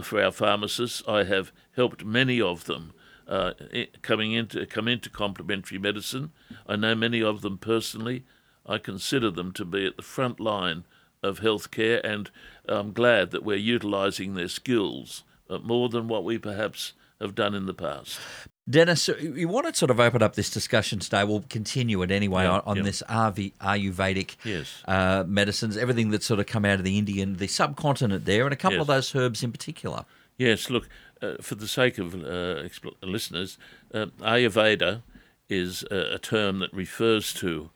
for 0.00 0.22
our 0.22 0.30
pharmacists. 0.30 1.02
I 1.08 1.24
have 1.24 1.50
helped 1.74 2.04
many 2.04 2.40
of 2.40 2.66
them 2.66 2.92
uh, 3.26 3.54
coming 4.02 4.32
into 4.32 4.64
come 4.66 4.86
into 4.86 5.10
complementary 5.10 5.78
medicine. 5.78 6.30
I 6.68 6.76
know 6.76 6.94
many 6.94 7.20
of 7.20 7.40
them 7.40 7.58
personally. 7.58 8.24
I 8.64 8.78
consider 8.78 9.32
them 9.32 9.50
to 9.54 9.64
be 9.64 9.84
at 9.84 9.96
the 9.96 10.02
front 10.02 10.38
line 10.38 10.84
of 11.24 11.40
healthcare, 11.40 12.00
and 12.04 12.30
I'm 12.68 12.92
glad 12.92 13.32
that 13.32 13.44
we're 13.44 13.56
utilising 13.56 14.34
their 14.34 14.48
skills 14.48 15.24
uh, 15.50 15.58
more 15.58 15.88
than 15.88 16.06
what 16.06 16.22
we 16.22 16.38
perhaps 16.38 16.92
have 17.20 17.34
done 17.34 17.54
in 17.54 17.66
the 17.66 17.74
past. 17.74 18.20
Denis, 18.68 19.08
you 19.20 19.46
want 19.46 19.66
to 19.68 19.74
sort 19.74 19.90
of 19.92 20.00
open 20.00 20.22
up 20.22 20.34
this 20.34 20.50
discussion 20.50 20.98
today. 20.98 21.22
We'll 21.22 21.44
continue 21.48 22.02
it 22.02 22.10
anyway 22.10 22.42
Yeah, 22.44 22.50
on, 22.54 22.62
on 22.66 22.76
yeah. 22.78 22.82
this 22.82 23.02
RV, 23.08 23.52
Ayurvedic 23.60 24.36
Yes. 24.44 24.82
uh, 24.86 25.22
medicines, 25.26 25.76
everything 25.76 26.10
that's 26.10 26.26
sort 26.26 26.40
of 26.40 26.46
come 26.46 26.64
out 26.64 26.78
of 26.80 26.84
the 26.84 26.98
Indian, 26.98 27.36
the 27.36 27.46
subcontinent 27.46 28.24
there, 28.24 28.42
and 28.44 28.52
a 28.52 28.56
couple 28.56 28.80
of 28.80 28.88
those 28.88 29.14
herbs 29.14 29.44
in 29.44 29.52
particular. 29.52 30.04
Yes, 30.36 30.68
look, 30.68 30.88
uh, 31.22 31.34
for 31.40 31.54
the 31.54 31.68
sake 31.68 31.98
of 31.98 32.14
uh, 32.14 32.18
expl- 32.66 32.94
listeners, 33.02 33.56
uh, 33.94 34.06
Ayurveda 34.20 35.02
is 35.48 35.84
a, 35.90 36.14
a 36.14 36.18
term 36.18 36.58
that 36.58 36.72
refers 36.72 37.32
to 37.34 37.70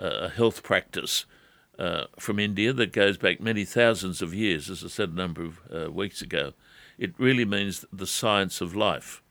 uh, 0.00 0.06
a 0.06 0.28
health 0.28 0.62
practice 0.62 1.24
uh, 1.78 2.04
from 2.18 2.38
India 2.38 2.72
that 2.74 2.92
goes 2.92 3.16
back 3.16 3.40
many 3.40 3.64
thousands 3.64 4.20
of 4.20 4.34
years, 4.34 4.68
as 4.68 4.84
I 4.84 4.88
said 4.88 5.08
a 5.08 5.14
number 5.14 5.42
of 5.42 5.60
uh, 5.74 5.90
weeks 5.90 6.20
ago. 6.20 6.52
It 6.98 7.14
really 7.18 7.46
means 7.46 7.86
the 7.90 8.06
science 8.06 8.60
of 8.60 8.76
life. 8.76 9.22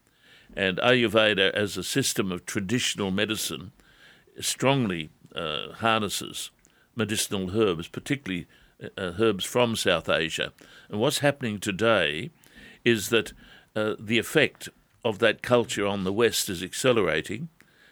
And 0.56 0.78
Ayurveda, 0.78 1.52
as 1.54 1.78
a 1.78 1.84
system 1.84 2.32
of 2.32 2.46
traditional 2.46 3.12
medicine, 3.12 3.72
strongly 4.40 5.10
uh, 5.36 5.74
harnesses 5.74 6.52
medicinal 6.96 7.60
herbs, 7.60 7.88
particularly 7.88 8.46
uh, 8.82 9.14
herbs 9.20 9.46
from 9.46 9.76
South 9.76 10.10
Asia. 10.10 10.54
And 10.90 11.00
what's 11.00 11.20
happening 11.20 11.60
today 11.60 12.32
is 12.86 13.10
that 13.10 13.34
uh, 13.76 13.96
the 14.00 14.20
effect 14.20 14.70
of 15.04 15.20
that 15.20 15.42
culture 15.42 15.86
on 15.86 16.04
the 16.04 16.14
West 16.14 16.50
is 16.50 16.64
accelerating. 16.64 17.50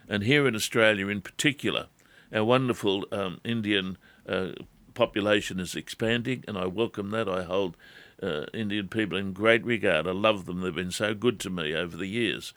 And 0.07 0.23
here 0.23 0.47
in 0.47 0.55
Australia, 0.55 1.07
in 1.07 1.21
particular, 1.21 1.87
our 2.33 2.43
wonderful 2.43 3.05
um, 3.11 3.39
Indian 3.43 3.97
uh, 4.27 4.51
population 4.93 5.59
is 5.59 5.75
expanding, 5.75 6.43
and 6.47 6.57
I 6.57 6.65
welcome 6.67 7.11
that. 7.11 7.27
I 7.27 7.43
hold 7.43 7.75
uh, 8.21 8.45
Indian 8.53 8.87
people 8.87 9.17
in 9.17 9.33
great 9.33 9.65
regard. 9.65 10.07
I 10.07 10.11
love 10.11 10.45
them. 10.45 10.61
They've 10.61 10.73
been 10.73 10.91
so 10.91 11.13
good 11.13 11.39
to 11.41 11.49
me 11.49 11.73
over 11.73 11.97
the 11.97 12.07
years. 12.07 12.53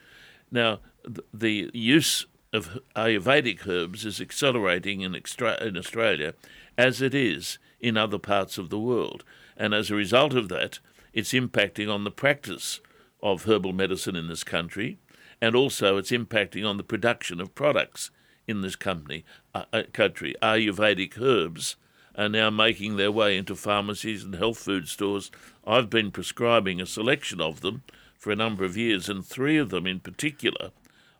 Now, 0.50 0.80
th- 1.04 1.26
the 1.32 1.70
use 1.72 2.26
of 2.52 2.78
Ayurvedic 2.94 3.66
herbs 3.66 4.04
is 4.04 4.20
accelerating 4.20 5.00
in, 5.00 5.14
extra- 5.14 5.62
in 5.62 5.76
Australia 5.76 6.34
as 6.78 7.02
it 7.02 7.14
is 7.14 7.58
in 7.80 7.96
other 7.96 8.18
parts 8.18 8.58
of 8.58 8.70
the 8.70 8.78
world. 8.78 9.24
And 9.56 9.74
as 9.74 9.90
a 9.90 9.96
result 9.96 10.34
of 10.34 10.48
that, 10.48 10.78
it's 11.12 11.32
impacting 11.32 11.92
on 11.92 12.04
the 12.04 12.10
practice 12.10 12.80
of 13.22 13.44
herbal 13.44 13.72
medicine 13.72 14.16
in 14.16 14.28
this 14.28 14.44
country, 14.44 14.98
and 15.40 15.54
also 15.54 15.96
it's 15.96 16.10
impacting 16.10 16.68
on 16.68 16.76
the 16.76 16.82
production 16.82 17.40
of 17.40 17.54
products 17.54 18.10
in 18.46 18.60
this 18.60 18.76
company, 18.76 19.24
uh, 19.54 19.64
uh, 19.72 19.82
country. 19.92 20.34
Ayurvedic 20.42 21.20
herbs 21.20 21.76
are 22.16 22.28
now 22.28 22.50
making 22.50 22.96
their 22.96 23.12
way 23.12 23.36
into 23.36 23.54
pharmacies 23.54 24.24
and 24.24 24.34
health 24.34 24.58
food 24.58 24.88
stores. 24.88 25.30
I've 25.66 25.90
been 25.90 26.10
prescribing 26.10 26.80
a 26.80 26.86
selection 26.86 27.40
of 27.40 27.60
them 27.60 27.82
for 28.18 28.30
a 28.30 28.36
number 28.36 28.64
of 28.64 28.76
years, 28.76 29.08
and 29.08 29.24
three 29.24 29.58
of 29.58 29.70
them 29.70 29.86
in 29.86 30.00
particular 30.00 30.70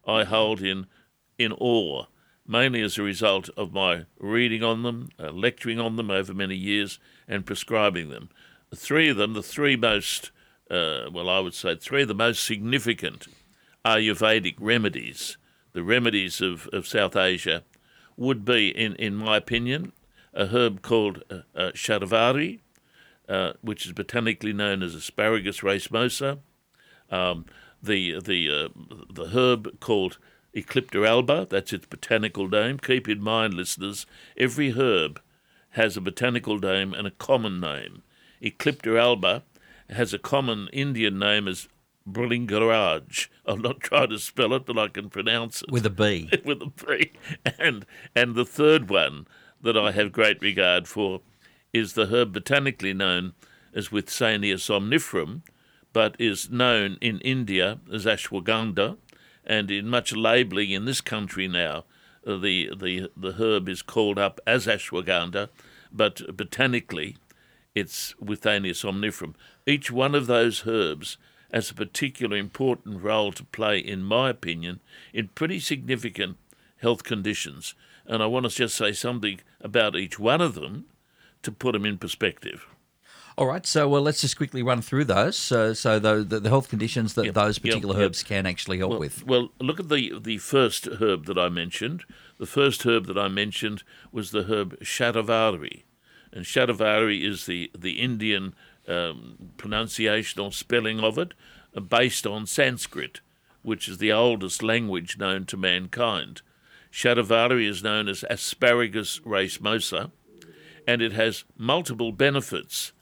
I 0.06 0.24
hold 0.24 0.60
in 0.60 0.86
in 1.38 1.52
awe, 1.52 2.06
mainly 2.46 2.80
as 2.82 2.96
a 2.96 3.02
result 3.02 3.48
of 3.56 3.72
my 3.72 4.04
reading 4.18 4.62
on 4.62 4.82
them, 4.82 5.08
uh, 5.18 5.30
lecturing 5.30 5.80
on 5.80 5.96
them 5.96 6.10
over 6.10 6.32
many 6.32 6.54
years, 6.54 6.98
and 7.26 7.46
prescribing 7.46 8.08
them. 8.08 8.28
The 8.70 8.76
three 8.76 9.08
of 9.08 9.16
them, 9.16 9.32
the 9.32 9.42
three 9.42 9.76
most, 9.76 10.30
uh, 10.70 11.10
well, 11.12 11.28
I 11.28 11.40
would 11.40 11.54
say, 11.54 11.74
three 11.74 12.02
of 12.02 12.08
the 12.08 12.14
most 12.14 12.44
significant 12.44 13.26
Ayurvedic 13.84 14.56
remedies, 14.60 15.36
the 15.72 15.82
remedies 15.82 16.40
of, 16.40 16.68
of 16.72 16.86
South 16.86 17.16
Asia, 17.16 17.64
would 18.16 18.44
be, 18.44 18.68
in, 18.68 18.94
in 18.96 19.16
my 19.16 19.36
opinion, 19.36 19.92
a 20.34 20.46
herb 20.46 20.82
called 20.82 21.22
uh, 21.30 21.40
uh, 21.54 21.70
shatavari, 21.72 22.60
uh, 23.28 23.52
which 23.62 23.86
is 23.86 23.92
botanically 23.92 24.52
known 24.52 24.82
as 24.82 24.94
Asparagus 24.94 25.60
racemosa, 25.60 26.38
um, 27.10 27.46
the 27.82 28.20
the 28.20 28.50
uh, 28.50 28.68
the 29.12 29.28
herb 29.28 29.80
called 29.80 30.18
Eclipta 30.54 31.06
alba. 31.06 31.46
That's 31.48 31.72
its 31.72 31.86
botanical 31.86 32.48
name. 32.48 32.78
Keep 32.78 33.08
in 33.08 33.20
mind, 33.20 33.54
listeners, 33.54 34.06
every 34.36 34.72
herb 34.72 35.20
has 35.70 35.96
a 35.96 36.00
botanical 36.00 36.58
name 36.58 36.94
and 36.94 37.06
a 37.06 37.12
common 37.12 37.60
name. 37.60 38.02
Eclipta 38.42 38.98
alba 39.00 39.42
has 39.90 40.12
a 40.14 40.18
common 40.18 40.68
Indian 40.72 41.18
name 41.18 41.48
as 41.48 41.68
Bringaraj. 42.08 43.28
I'll 43.46 43.56
not 43.56 43.80
try 43.80 44.06
to 44.06 44.18
spell 44.18 44.52
it, 44.54 44.66
but 44.66 44.78
I 44.78 44.88
can 44.88 45.10
pronounce 45.10 45.62
it 45.62 45.70
With 45.70 45.86
a 45.86 45.90
B. 45.90 46.30
with 46.44 46.62
a 46.62 46.66
B. 46.66 47.12
And 47.58 47.86
and 48.14 48.34
the 48.34 48.44
third 48.44 48.88
one 48.88 49.26
that 49.64 49.76
I 49.76 49.90
have 49.92 50.12
great 50.12 50.40
regard 50.40 50.86
for 50.86 51.20
is 51.72 51.94
the 51.94 52.06
herb 52.06 52.32
botanically 52.32 52.92
known 52.92 53.32
as 53.74 53.88
Withania 53.88 54.54
somnifera, 54.54 55.40
but 55.92 56.14
is 56.18 56.50
known 56.50 56.98
in 57.00 57.18
India 57.20 57.80
as 57.92 58.04
ashwagandha, 58.04 58.96
and 59.44 59.70
in 59.70 59.88
much 59.88 60.14
labelling 60.14 60.70
in 60.70 60.84
this 60.84 61.00
country 61.00 61.48
now, 61.48 61.84
uh, 62.26 62.36
the 62.36 62.70
the 62.76 63.10
the 63.16 63.32
herb 63.32 63.68
is 63.68 63.82
called 63.82 64.18
up 64.18 64.40
as 64.46 64.66
ashwagandha, 64.66 65.48
but 65.90 66.36
botanically, 66.36 67.16
it's 67.74 68.14
Withania 68.22 68.72
somnifera. 68.72 69.34
Each 69.66 69.90
one 69.90 70.14
of 70.14 70.26
those 70.26 70.66
herbs 70.66 71.16
has 71.52 71.70
a 71.70 71.74
particular 71.74 72.36
important 72.36 73.02
role 73.02 73.32
to 73.32 73.44
play, 73.44 73.78
in 73.78 74.02
my 74.02 74.30
opinion, 74.30 74.80
in 75.12 75.28
pretty 75.28 75.60
significant 75.60 76.36
health 76.78 77.02
conditions. 77.04 77.74
And 78.06 78.22
I 78.22 78.26
want 78.26 78.44
to 78.44 78.54
just 78.54 78.76
say 78.76 78.92
something 78.92 79.40
about 79.60 79.96
each 79.96 80.18
one 80.18 80.40
of 80.40 80.54
them 80.54 80.86
to 81.42 81.52
put 81.52 81.72
them 81.72 81.86
in 81.86 81.98
perspective. 81.98 82.66
All 83.36 83.46
right, 83.46 83.66
so 83.66 83.88
well, 83.88 84.02
let's 84.02 84.20
just 84.20 84.36
quickly 84.36 84.62
run 84.62 84.80
through 84.80 85.06
those. 85.06 85.36
So, 85.36 85.72
so 85.72 85.98
the, 85.98 86.22
the, 86.22 86.48
health 86.48 86.68
conditions 86.68 87.14
that 87.14 87.24
Yep, 87.24 87.34
those 87.34 87.58
particular 87.58 87.98
yep. 87.98 88.06
herbs 88.06 88.22
can 88.22 88.46
actually 88.46 88.78
help 88.78 88.90
Well, 88.90 89.00
with. 89.00 89.26
well, 89.26 89.48
look 89.58 89.80
at 89.80 89.88
the 89.88 90.20
the 90.20 90.38
first 90.38 90.86
herb 90.86 91.26
that 91.26 91.36
I 91.36 91.48
mentioned. 91.48 92.04
The 92.38 92.46
first 92.46 92.84
herb 92.84 93.06
that 93.06 93.18
I 93.18 93.26
mentioned 93.26 93.82
was 94.12 94.30
the 94.30 94.44
herb 94.44 94.78
Shatavari, 94.80 95.82
and 96.32 96.44
Shatavari 96.44 97.24
is 97.28 97.46
the 97.46 97.72
the 97.76 98.00
Indian 98.00 98.54
um, 98.86 99.52
pronunciation 99.56 100.40
or 100.40 100.52
spelling 100.52 101.00
of 101.00 101.18
it, 101.18 101.34
uh, 101.76 101.80
based 101.80 102.28
on 102.28 102.46
Sanskrit, 102.46 103.20
which 103.62 103.88
is 103.88 103.98
the 103.98 104.12
oldest 104.12 104.62
language 104.62 105.18
known 105.18 105.44
to 105.46 105.56
mankind. 105.56 106.42
Shatavari 106.94 107.66
is 107.66 107.82
known 107.82 108.08
as 108.08 108.24
Asparagus 108.30 109.18
racemosa, 109.26 110.12
and 110.86 111.02
it 111.02 111.10
has 111.10 111.42
multiple 111.58 112.12
benefits, 112.12 112.92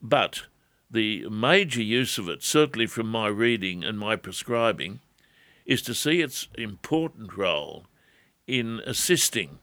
but 0.00 0.44
the 0.90 1.28
major 1.28 1.82
use 1.82 2.16
of 2.16 2.30
it, 2.30 2.42
certainly 2.42 2.86
from 2.86 3.08
my 3.08 3.26
reading 3.26 3.84
and 3.84 3.98
my 3.98 4.16
prescribing, 4.16 5.00
is 5.66 5.82
to 5.82 5.92
see 5.92 6.22
its 6.22 6.48
important 6.56 7.36
role 7.36 7.84
in 8.46 8.80
assisting 8.86 9.58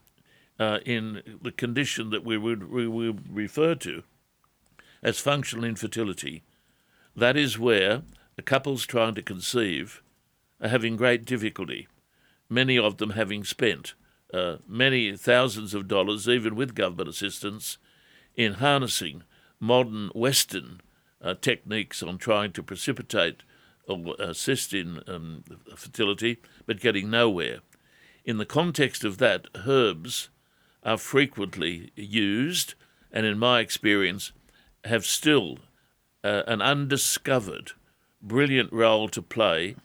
uh, 0.59 0.77
in 0.85 1.39
the 1.41 1.51
condition 1.51 2.11
that 2.11 2.23
we 2.23 2.37
would, 2.37 2.71
we 2.71 2.87
would 2.87 3.35
refer 3.35 3.73
to 3.73 4.03
as 5.01 5.17
functional 5.17 5.65
infertility. 5.65 6.43
That 7.15 7.35
is 7.35 7.57
where 7.57 8.03
the 8.35 8.43
couples 8.43 8.85
trying 8.85 9.15
to 9.15 9.23
conceive 9.23 10.03
are 10.61 10.69
having 10.69 10.95
great 10.95 11.25
difficulty, 11.25 11.87
many 12.49 12.77
of 12.77 12.97
them 12.97 13.11
having 13.11 13.43
spent 13.43 13.93
uh, 14.33 14.57
many 14.67 15.15
thousands 15.15 15.73
of 15.73 15.87
dollars, 15.87 16.27
even 16.27 16.55
with 16.55 16.75
government 16.75 17.09
assistance, 17.09 17.77
in 18.35 18.55
harnessing 18.55 19.23
modern 19.59 20.09
Western 20.15 20.81
uh, 21.21 21.33
techniques 21.41 22.01
on 22.01 22.17
trying 22.17 22.51
to 22.53 22.63
precipitate 22.63 23.43
or 23.87 24.15
assist 24.19 24.73
in 24.73 25.01
um, 25.07 25.43
fertility, 25.75 26.37
but 26.65 26.79
getting 26.79 27.09
nowhere. 27.09 27.59
In 28.23 28.37
the 28.37 28.45
context 28.45 29.03
of 29.03 29.17
that, 29.17 29.47
herbs 29.65 30.29
are 30.83 30.97
frequently 30.97 31.91
used, 31.95 32.75
and 33.11 33.25
in 33.25 33.39
my 33.39 33.59
experience, 33.59 34.31
have 34.85 35.05
still 35.05 35.57
uh, 36.23 36.43
an 36.47 36.61
undiscovered, 36.61 37.71
brilliant 38.21 38.71
role 38.71 39.09
to 39.09 39.21
play 39.21 39.75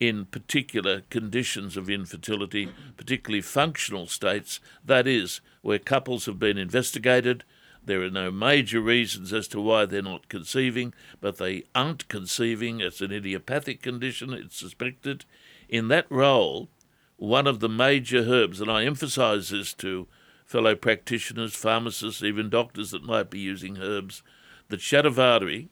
in 0.00 0.26
particular 0.26 1.02
conditions 1.10 1.76
of 1.76 1.90
infertility, 1.90 2.70
particularly 2.96 3.40
functional 3.40 4.06
states, 4.06 4.60
that 4.84 5.06
is, 5.06 5.40
where 5.62 5.78
couples 5.78 6.26
have 6.26 6.38
been 6.38 6.58
investigated. 6.58 7.44
There 7.84 8.02
are 8.02 8.10
no 8.10 8.30
major 8.30 8.80
reasons 8.80 9.32
as 9.32 9.48
to 9.48 9.60
why 9.60 9.86
they're 9.86 10.02
not 10.02 10.28
conceiving, 10.28 10.94
but 11.20 11.38
they 11.38 11.64
aren't 11.74 12.08
conceiving. 12.08 12.80
It's 12.80 13.00
an 13.00 13.12
idiopathic 13.12 13.82
condition, 13.82 14.32
it's 14.32 14.56
suspected. 14.56 15.24
In 15.68 15.88
that 15.88 16.06
role, 16.10 16.68
one 17.16 17.46
of 17.46 17.60
the 17.60 17.68
major 17.68 18.20
herbs, 18.20 18.60
and 18.60 18.70
I 18.70 18.84
emphasize 18.84 19.48
this 19.48 19.72
to 19.74 20.06
fellow 20.44 20.74
practitioners, 20.74 21.54
pharmacists, 21.54 22.22
even 22.22 22.48
doctors 22.48 22.90
that 22.92 23.04
might 23.04 23.30
be 23.30 23.40
using 23.40 23.78
herbs, 23.78 24.22
that 24.68 24.80
Shatavari 24.80 25.68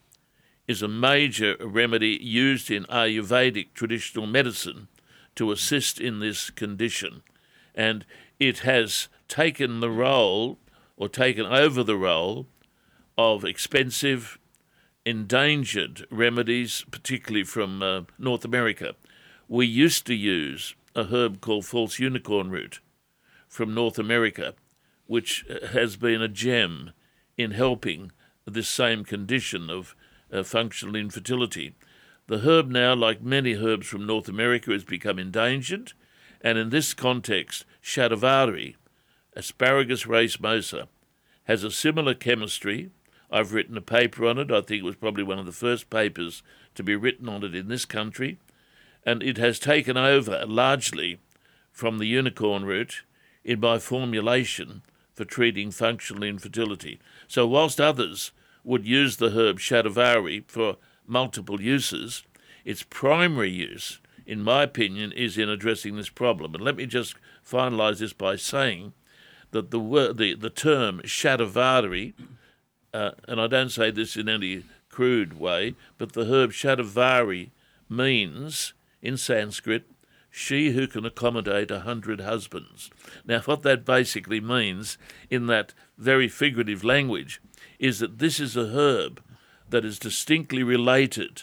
is 0.66 0.82
a 0.82 0.88
major 0.88 1.56
remedy 1.60 2.18
used 2.20 2.70
in 2.70 2.84
Ayurvedic 2.84 3.68
traditional 3.74 4.26
medicine 4.26 4.88
to 5.36 5.52
assist 5.52 6.00
in 6.00 6.18
this 6.18 6.50
condition. 6.50 7.22
And 7.74 8.04
it 8.40 8.60
has 8.60 9.08
taken 9.28 9.80
the 9.80 9.90
role, 9.90 10.58
or 10.96 11.08
taken 11.08 11.46
over 11.46 11.82
the 11.82 11.96
role, 11.96 12.46
of 13.18 13.44
expensive, 13.44 14.38
endangered 15.04 16.06
remedies, 16.10 16.84
particularly 16.90 17.44
from 17.44 17.82
uh, 17.82 18.02
North 18.18 18.44
America. 18.44 18.94
We 19.48 19.66
used 19.66 20.06
to 20.06 20.14
use 20.14 20.74
a 20.94 21.04
herb 21.04 21.40
called 21.40 21.64
false 21.64 21.98
unicorn 21.98 22.50
root 22.50 22.80
from 23.48 23.72
North 23.72 23.98
America, 23.98 24.54
which 25.06 25.44
uh, 25.48 25.68
has 25.68 25.96
been 25.96 26.20
a 26.20 26.28
gem 26.28 26.90
in 27.36 27.52
helping 27.52 28.10
this 28.46 28.68
same 28.68 29.04
condition 29.04 29.70
of 29.70 29.94
uh, 30.32 30.42
functional 30.42 30.96
infertility. 30.96 31.74
The 32.26 32.38
herb 32.38 32.68
now, 32.68 32.94
like 32.94 33.22
many 33.22 33.54
herbs 33.54 33.86
from 33.86 34.06
North 34.06 34.28
America, 34.28 34.72
has 34.72 34.84
become 34.84 35.18
endangered, 35.18 35.92
and 36.40 36.58
in 36.58 36.70
this 36.70 36.94
context, 36.94 37.64
Shatavari, 37.82 38.74
Asparagus 39.34 40.04
racemosa, 40.04 40.88
has 41.44 41.62
a 41.62 41.70
similar 41.70 42.14
chemistry. 42.14 42.90
I've 43.30 43.52
written 43.52 43.76
a 43.76 43.80
paper 43.80 44.26
on 44.26 44.38
it. 44.38 44.50
I 44.50 44.60
think 44.60 44.80
it 44.80 44.84
was 44.84 44.96
probably 44.96 45.22
one 45.22 45.38
of 45.38 45.46
the 45.46 45.52
first 45.52 45.90
papers 45.90 46.42
to 46.74 46.82
be 46.82 46.96
written 46.96 47.28
on 47.28 47.44
it 47.44 47.54
in 47.54 47.68
this 47.68 47.84
country, 47.84 48.38
and 49.04 49.22
it 49.22 49.36
has 49.38 49.58
taken 49.58 49.96
over 49.96 50.44
largely 50.46 51.18
from 51.70 51.98
the 51.98 52.06
unicorn 52.06 52.64
root 52.64 53.02
in 53.44 53.60
my 53.60 53.78
formulation 53.78 54.82
for 55.14 55.24
treating 55.24 55.70
functional 55.70 56.24
infertility. 56.24 56.98
So, 57.28 57.46
whilst 57.46 57.80
others 57.80 58.32
would 58.66 58.86
use 58.86 59.16
the 59.16 59.30
herb 59.30 59.58
shatavari 59.58 60.44
for 60.48 60.76
multiple 61.06 61.60
uses, 61.60 62.24
its 62.64 62.82
primary 62.82 63.50
use, 63.50 64.00
in 64.26 64.42
my 64.42 64.64
opinion, 64.64 65.12
is 65.12 65.38
in 65.38 65.48
addressing 65.48 65.94
this 65.96 66.08
problem. 66.08 66.54
And 66.54 66.64
let 66.64 66.76
me 66.76 66.84
just 66.84 67.14
finalise 67.48 68.00
this 68.00 68.12
by 68.12 68.34
saying 68.34 68.92
that 69.52 69.70
the 69.70 69.78
word, 69.78 70.18
the, 70.18 70.34
the 70.34 70.50
term 70.50 71.00
shatavari, 71.04 72.14
uh, 72.92 73.12
and 73.28 73.40
I 73.40 73.46
don't 73.46 73.70
say 73.70 73.92
this 73.92 74.16
in 74.16 74.28
any 74.28 74.64
crude 74.90 75.38
way, 75.38 75.76
but 75.96 76.12
the 76.12 76.24
herb 76.24 76.50
shatavari 76.50 77.50
means 77.88 78.74
in 79.00 79.16
Sanskrit 79.16 79.84
she 80.28 80.72
who 80.72 80.86
can 80.88 81.06
accommodate 81.06 81.70
a 81.70 81.80
hundred 81.80 82.20
husbands. 82.20 82.90
Now, 83.24 83.40
what 83.40 83.62
that 83.62 83.84
basically 83.84 84.40
means, 84.40 84.98
in 85.30 85.46
that 85.46 85.72
very 85.96 86.28
figurative 86.28 86.84
language, 86.84 87.40
is 87.78 87.98
that 87.98 88.18
this 88.18 88.40
is 88.40 88.56
a 88.56 88.68
herb 88.68 89.22
that 89.70 89.84
is 89.84 89.98
distinctly 89.98 90.62
related 90.62 91.42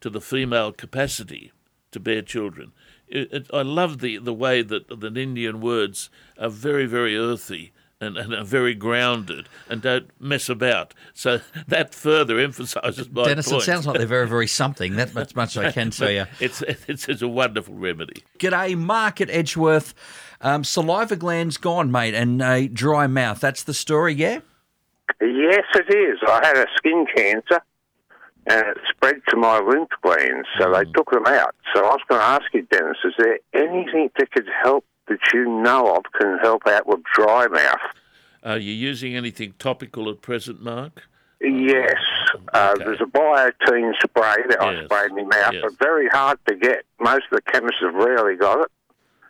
to 0.00 0.10
the 0.10 0.20
female 0.20 0.72
capacity 0.72 1.52
to 1.90 2.00
bear 2.00 2.22
children. 2.22 2.72
It, 3.08 3.32
it, 3.32 3.46
I 3.52 3.62
love 3.62 4.00
the, 4.00 4.18
the 4.18 4.34
way 4.34 4.62
that 4.62 4.88
the 4.88 5.12
Indian 5.14 5.60
words 5.60 6.10
are 6.38 6.48
very, 6.48 6.86
very 6.86 7.16
earthy 7.16 7.72
and, 8.00 8.16
and 8.16 8.34
are 8.34 8.44
very 8.44 8.74
grounded 8.74 9.48
and 9.68 9.80
don't 9.80 10.10
mess 10.20 10.48
about. 10.48 10.92
So 11.14 11.40
that 11.68 11.94
further 11.94 12.38
emphasises 12.38 13.08
my 13.10 13.22
point. 13.22 13.28
Denis, 13.28 13.48
point. 13.48 13.62
it 13.62 13.66
sounds 13.66 13.86
like 13.86 13.98
they're 13.98 14.06
very, 14.06 14.28
very 14.28 14.48
something. 14.48 14.96
That 14.96 15.14
much, 15.14 15.36
much 15.36 15.56
I 15.56 15.70
can 15.70 15.90
tell 15.90 16.10
you. 16.10 16.26
it's, 16.40 16.62
it's, 16.62 17.08
it's 17.08 17.22
a 17.22 17.28
wonderful 17.28 17.74
remedy. 17.74 18.24
G'day, 18.38 18.76
Mark 18.76 19.20
at 19.20 19.30
Edgeworth. 19.30 19.94
Um, 20.40 20.64
saliva 20.64 21.14
glands 21.14 21.56
gone, 21.56 21.92
mate, 21.92 22.14
and 22.14 22.42
a 22.42 22.66
dry 22.66 23.06
mouth. 23.06 23.38
That's 23.38 23.62
the 23.62 23.74
story, 23.74 24.14
yeah? 24.14 24.40
Yes, 25.20 25.64
it 25.74 25.94
is. 25.94 26.18
I 26.26 26.40
had 26.44 26.56
a 26.56 26.66
skin 26.76 27.06
cancer 27.14 27.60
and 28.46 28.66
it 28.66 28.78
spread 28.90 29.16
to 29.28 29.36
my 29.36 29.58
lymph 29.60 29.90
glands, 30.02 30.48
so 30.58 30.72
they 30.72 30.84
took 30.92 31.10
them 31.10 31.26
out. 31.26 31.54
So 31.74 31.84
I 31.84 31.90
was 31.90 32.00
going 32.08 32.20
to 32.20 32.26
ask 32.26 32.42
you, 32.52 32.62
Denis, 32.62 32.96
is 33.04 33.14
there 33.18 33.38
anything 33.54 34.10
that 34.18 34.30
could 34.32 34.48
help 34.62 34.84
that 35.08 35.18
you 35.32 35.44
know 35.62 35.94
of 35.96 36.04
can 36.20 36.38
help 36.42 36.66
out 36.66 36.86
with 36.86 37.00
dry 37.14 37.46
mouth? 37.46 37.78
Are 38.42 38.58
you 38.58 38.72
using 38.72 39.14
anything 39.14 39.54
topical 39.58 40.10
at 40.10 40.22
present, 40.22 40.60
Mark? 40.62 41.08
Yes. 41.40 41.94
Uh, 42.52 42.74
there's 42.76 43.00
a 43.00 43.04
Biotène 43.04 43.92
spray 44.02 44.36
that 44.48 44.58
I 44.60 44.72
Yes. 44.72 44.84
spray 44.86 45.04
in 45.06 45.14
my 45.16 45.22
mouth, 45.36 45.52
Yes. 45.54 45.62
but 45.62 45.78
very 45.78 46.08
hard 46.08 46.38
to 46.48 46.56
get. 46.56 46.84
Most 47.00 47.24
of 47.30 47.36
the 47.36 47.42
chemists 47.42 47.80
have 47.80 47.94
rarely 47.94 48.36
got 48.36 48.60
it. 48.60 48.70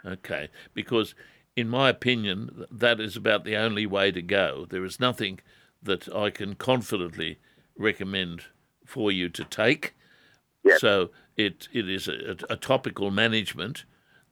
Okay, 0.06 0.48
because 0.74 1.14
in 1.56 1.68
my 1.68 1.88
opinion, 1.90 2.64
that 2.70 3.00
is 3.00 3.16
about 3.16 3.44
the 3.44 3.56
only 3.56 3.86
way 3.86 4.10
to 4.10 4.22
go. 4.22 4.66
There 4.68 4.84
is 4.84 4.98
nothing 5.00 5.40
that 5.82 6.14
I 6.14 6.30
can 6.30 6.54
confidently 6.54 7.38
recommend 7.76 8.44
for 8.84 9.10
you 9.10 9.28
to 9.30 9.44
take. 9.44 9.94
Yep. 10.64 10.78
So 10.78 11.10
it 11.36 11.68
it 11.72 11.88
is 11.88 12.08
a, 12.08 12.36
a 12.48 12.56
topical 12.56 13.10
management 13.10 13.84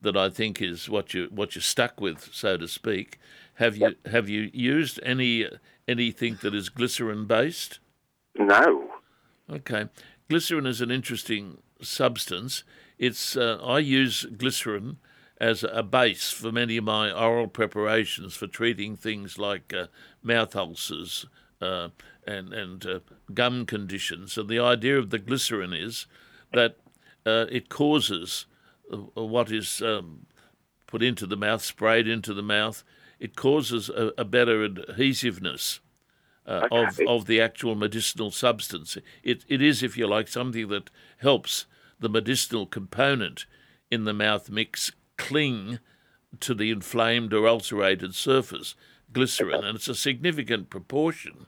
that 0.02 0.16
I 0.16 0.30
think 0.30 0.62
is 0.62 0.88
what 0.88 1.14
you 1.14 1.28
what 1.30 1.54
you're 1.54 1.62
stuck 1.62 2.00
with, 2.00 2.30
so 2.32 2.56
to 2.56 2.68
speak. 2.68 3.18
Have 3.54 3.76
you 3.76 3.96
have 4.06 4.28
you 4.28 4.50
used 4.52 5.00
any 5.02 5.46
anything 5.88 6.38
that 6.42 6.54
is 6.54 6.68
glycerin 6.68 7.26
based? 7.26 7.80
No. 8.36 8.90
Okay, 9.50 9.88
glycerin 10.28 10.66
is 10.66 10.80
an 10.80 10.90
interesting 10.90 11.58
substance. 11.82 12.64
It's 12.98 13.36
uh, 13.36 13.58
I 13.62 13.80
use 13.80 14.24
glycerin 14.24 14.98
as 15.40 15.64
a 15.64 15.82
base 15.82 16.30
for 16.30 16.52
many 16.52 16.76
of 16.76 16.84
my 16.84 17.10
oral 17.10 17.48
preparations 17.48 18.34
for 18.36 18.46
treating 18.46 18.94
things 18.94 19.38
like 19.38 19.72
uh, 19.72 19.86
mouth 20.22 20.54
ulcers 20.54 21.26
uh, 21.60 21.88
and 22.26 22.52
and 22.52 22.86
uh, 22.86 23.00
gum 23.32 23.66
conditions. 23.66 24.38
And 24.38 24.48
the 24.48 24.58
idea 24.58 24.98
of 24.98 25.10
the 25.10 25.18
glycerin 25.18 25.72
is 25.72 26.06
that 26.52 26.76
uh, 27.26 27.46
it 27.50 27.68
causes 27.68 28.46
uh, 28.92 28.96
what 28.96 29.50
is 29.50 29.82
um, 29.82 30.26
put 30.86 31.02
into 31.02 31.26
the 31.26 31.36
mouth, 31.36 31.62
sprayed 31.62 32.08
into 32.08 32.34
the 32.34 32.42
mouth. 32.42 32.82
It 33.18 33.36
causes 33.36 33.88
a, 33.88 34.12
a 34.16 34.24
better 34.24 34.64
adhesiveness 34.64 35.80
uh, 36.46 36.68
of 36.70 36.98
of 37.06 37.26
the 37.26 37.40
actual 37.40 37.74
medicinal 37.74 38.30
substance. 38.30 38.96
It 39.22 39.44
it 39.48 39.62
is, 39.62 39.82
if 39.82 39.96
you 39.96 40.06
like, 40.06 40.28
something 40.28 40.68
that 40.68 40.90
helps 41.18 41.66
the 41.98 42.08
medicinal 42.08 42.66
component 42.66 43.46
in 43.90 44.04
the 44.04 44.14
mouth 44.14 44.48
mix 44.48 44.92
cling 45.18 45.78
to 46.40 46.54
the 46.54 46.70
inflamed 46.70 47.34
or 47.34 47.46
ulcerated 47.46 48.14
surface, 48.14 48.74
glycerin, 49.12 49.64
and 49.64 49.76
it's 49.76 49.88
a 49.88 49.94
significant 49.94 50.70
proportion. 50.70 51.46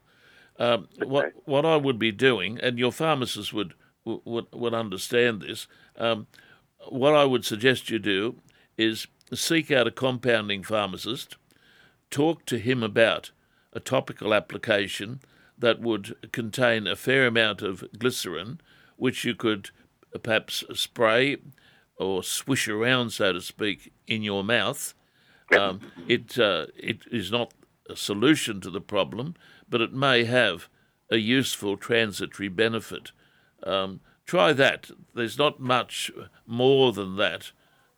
Um, 0.58 0.88
what 1.04 1.32
what 1.44 1.64
I 1.64 1.76
would 1.76 1.98
be 1.98 2.12
doing, 2.12 2.58
and 2.60 2.78
your 2.78 2.92
pharmacist 2.92 3.52
would 3.52 3.74
would 4.04 4.46
would 4.52 4.74
understand 4.74 5.42
this. 5.42 5.66
Um, 5.96 6.26
what 6.88 7.14
I 7.14 7.24
would 7.24 7.44
suggest 7.44 7.90
you 7.90 7.98
do 7.98 8.36
is 8.76 9.06
seek 9.32 9.70
out 9.70 9.86
a 9.86 9.90
compounding 9.90 10.62
pharmacist, 10.62 11.36
talk 12.10 12.44
to 12.46 12.58
him 12.58 12.82
about 12.82 13.30
a 13.72 13.80
topical 13.80 14.34
application 14.34 15.20
that 15.58 15.80
would 15.80 16.16
contain 16.32 16.86
a 16.86 16.96
fair 16.96 17.26
amount 17.26 17.62
of 17.62 17.84
glycerin, 17.98 18.60
which 18.96 19.24
you 19.24 19.34
could 19.34 19.70
perhaps 20.22 20.64
spray 20.74 21.36
or 21.96 22.22
swish 22.22 22.68
around, 22.68 23.10
so 23.10 23.32
to 23.32 23.40
speak, 23.40 23.92
in 24.06 24.22
your 24.22 24.42
mouth. 24.44 24.94
Um, 25.58 25.80
it 26.08 26.38
uh, 26.38 26.66
it 26.76 27.00
is 27.10 27.30
not 27.30 27.52
a 27.88 27.96
solution 27.96 28.60
to 28.60 28.70
the 28.70 28.80
problem, 28.80 29.34
but 29.68 29.80
it 29.80 29.92
may 29.92 30.24
have 30.24 30.68
a 31.10 31.16
useful 31.16 31.76
transitory 31.76 32.48
benefit. 32.48 33.12
Um, 33.62 34.00
try 34.24 34.52
that. 34.52 34.90
There's 35.14 35.38
not 35.38 35.60
much 35.60 36.10
more 36.46 36.92
than 36.92 37.16
that 37.16 37.52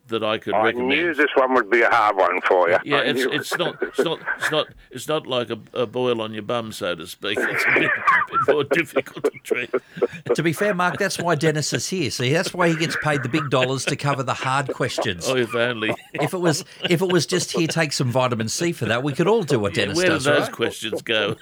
that 0.08 0.23
I 0.23 0.38
could 0.38 0.54
I 0.54 0.64
recommend. 0.64 0.88
knew 0.88 1.14
this 1.14 1.30
one 1.34 1.54
would 1.54 1.70
be 1.70 1.80
a 1.80 1.88
hard 1.88 2.16
one 2.16 2.40
for 2.42 2.68
you. 2.68 2.78
Yeah, 2.84 3.00
it's 3.00 3.23
it's 3.23 3.56
not 3.56 3.76
it's 3.82 3.99
not 3.99 4.18
it's 4.37 4.50
not 4.50 4.66
it's 4.90 5.08
not 5.08 5.26
like 5.26 5.50
a, 5.50 5.58
a 5.73 5.87
boil 5.87 6.20
on 6.20 6.34
your 6.34 6.42
bum, 6.42 6.73
so 6.73 6.94
to 6.94 7.06
speak. 7.06 7.38
It's 7.40 7.64
a 7.64 7.80
bit, 7.80 7.90
bit 8.30 8.54
more 8.54 8.64
difficult 8.64 9.25
to 9.25 9.30
treat. 9.42 9.70
to 10.34 10.42
be 10.42 10.52
fair, 10.52 10.75
Mark, 10.75 10.99
that's 10.99 11.18
why 11.18 11.34
Denis 11.34 11.73
is 11.73 11.88
here. 11.88 12.11
See, 12.11 12.32
that's 12.32 12.52
why 12.52 12.68
he 12.68 12.76
gets 12.76 12.96
paid 13.02 13.23
the 13.23 13.28
big 13.28 13.49
dollars 13.50 13.84
to 13.87 13.96
cover 13.96 14.23
the 14.23 14.34
hard 14.34 14.73
questions. 14.75 15.28
Oh, 15.28 15.37
if 15.37 15.54
only. 15.54 15.94
If 16.12 16.34
it 16.34 16.40
was 16.40 16.64
if 16.88 17.00
it 17.00 17.11
was 17.11 17.25
just 17.26 17.52
here, 17.52 17.66
take 17.66 17.92
some 17.92 18.11
vitamin 18.11 18.49
C 18.49 18.73
for 18.73 18.84
that, 18.87 19.02
we 19.02 19.12
could 19.12 19.26
all 19.26 19.42
do 19.42 19.58
what 19.58 19.75
Denis 19.75 19.99
does. 19.99 20.04
Where 20.04 20.18
do 20.18 20.25
those 20.25 20.49
right? 20.49 20.52
questions 20.52 21.02
go? 21.02 21.37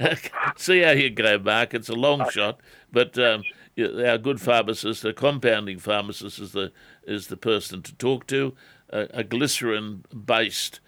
See 0.56 0.80
how 0.80 0.92
you 0.92 1.10
go, 1.10 1.38
Mark. 1.38 1.74
It's 1.74 1.88
a 1.88 1.94
long 1.94 2.28
shot, 2.30 2.60
but 2.92 3.18
um, 3.18 3.42
yeah, 3.42 3.52
our 3.78 4.18
good 4.18 4.40
pharmacist, 4.40 5.02
the 5.02 5.12
compounding 5.12 5.78
pharmacist, 5.78 6.38
is 6.38 6.52
the 6.52 6.72
is 7.06 7.28
the 7.28 7.36
person 7.36 7.82
to 7.82 7.94
talk 7.94 8.26
to. 8.28 8.54
A, 8.90 9.06
a 9.12 9.24
glycerin-based 9.24 10.80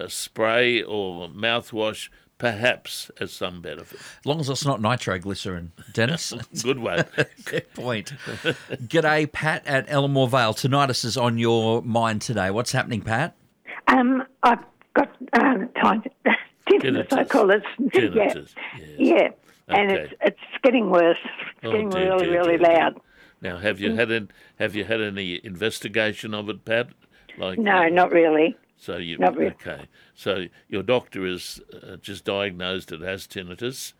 uh 0.00 0.06
spray 0.08 0.82
or 0.82 1.28
mouthwash 1.28 2.08
perhaps 2.38 3.10
has 3.18 3.32
some 3.32 3.60
benefit. 3.60 3.98
As 3.98 4.26
long 4.26 4.38
as 4.40 4.48
it's 4.48 4.64
not 4.64 4.80
nitroglycerin, 4.80 5.72
Denis. 5.92 6.32
Good 6.62 6.78
one. 6.78 7.02
Fair 7.44 7.60
point. 7.74 8.12
G'day, 8.86 9.30
Pat 9.32 9.66
at 9.66 9.88
Elermore 9.88 10.28
Vale. 10.28 10.54
Tinnitus 10.54 11.04
is 11.04 11.16
on 11.16 11.36
your 11.38 11.82
mind 11.82 12.22
today. 12.22 12.50
What's 12.50 12.70
happening, 12.70 13.00
Pat? 13.02 13.34
Um, 13.88 14.22
I've 14.44 14.60
got 14.94 15.10
um, 15.32 15.68
time. 15.82 16.04
Tinnitus, 16.70 17.12
I 17.12 17.24
Tinnitus. 17.24 17.28
call 17.28 17.50
it. 17.50 17.62
Tinnitus, 17.80 18.54
Yeah, 18.78 18.84
yes. 18.86 18.98
yeah, 18.98 19.28
and 19.68 19.90
it's 19.92 20.12
it's 20.20 20.40
getting 20.62 20.90
worse. 20.90 21.18
It's 21.24 21.64
Oh, 21.64 21.72
getting 21.72 21.90
dear, 21.90 22.10
really, 22.12 22.26
dear, 22.26 22.38
really 22.40 22.58
dear, 22.58 22.74
loud. 22.74 23.00
Now, 23.40 23.58
have 23.58 23.80
you 23.80 23.94
had 23.94 24.10
an, 24.10 24.30
have 24.58 24.74
you 24.74 24.84
had 24.84 25.00
any 25.00 25.40
investigation 25.44 26.34
of 26.34 26.48
it, 26.48 26.64
Pat? 26.64 26.88
Like 27.36 27.58
No, 27.58 27.88
not 27.88 28.10
really. 28.12 28.56
So 28.76 28.96
you 28.96 29.18
Not 29.18 29.36
really. 29.36 29.50
okay? 29.52 29.86
So 30.14 30.46
your 30.68 30.82
doctor 30.82 31.26
has 31.26 31.60
uh, 31.72 31.96
just 31.96 32.24
diagnosed 32.24 32.92
it 32.92 33.02
as 33.02 33.26
tinnitus, 33.26 33.92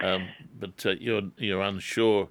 um, 0.00 0.28
but 0.58 0.84
uh, 0.84 0.90
you're 0.98 1.22
you're 1.38 1.62
unsure 1.62 2.28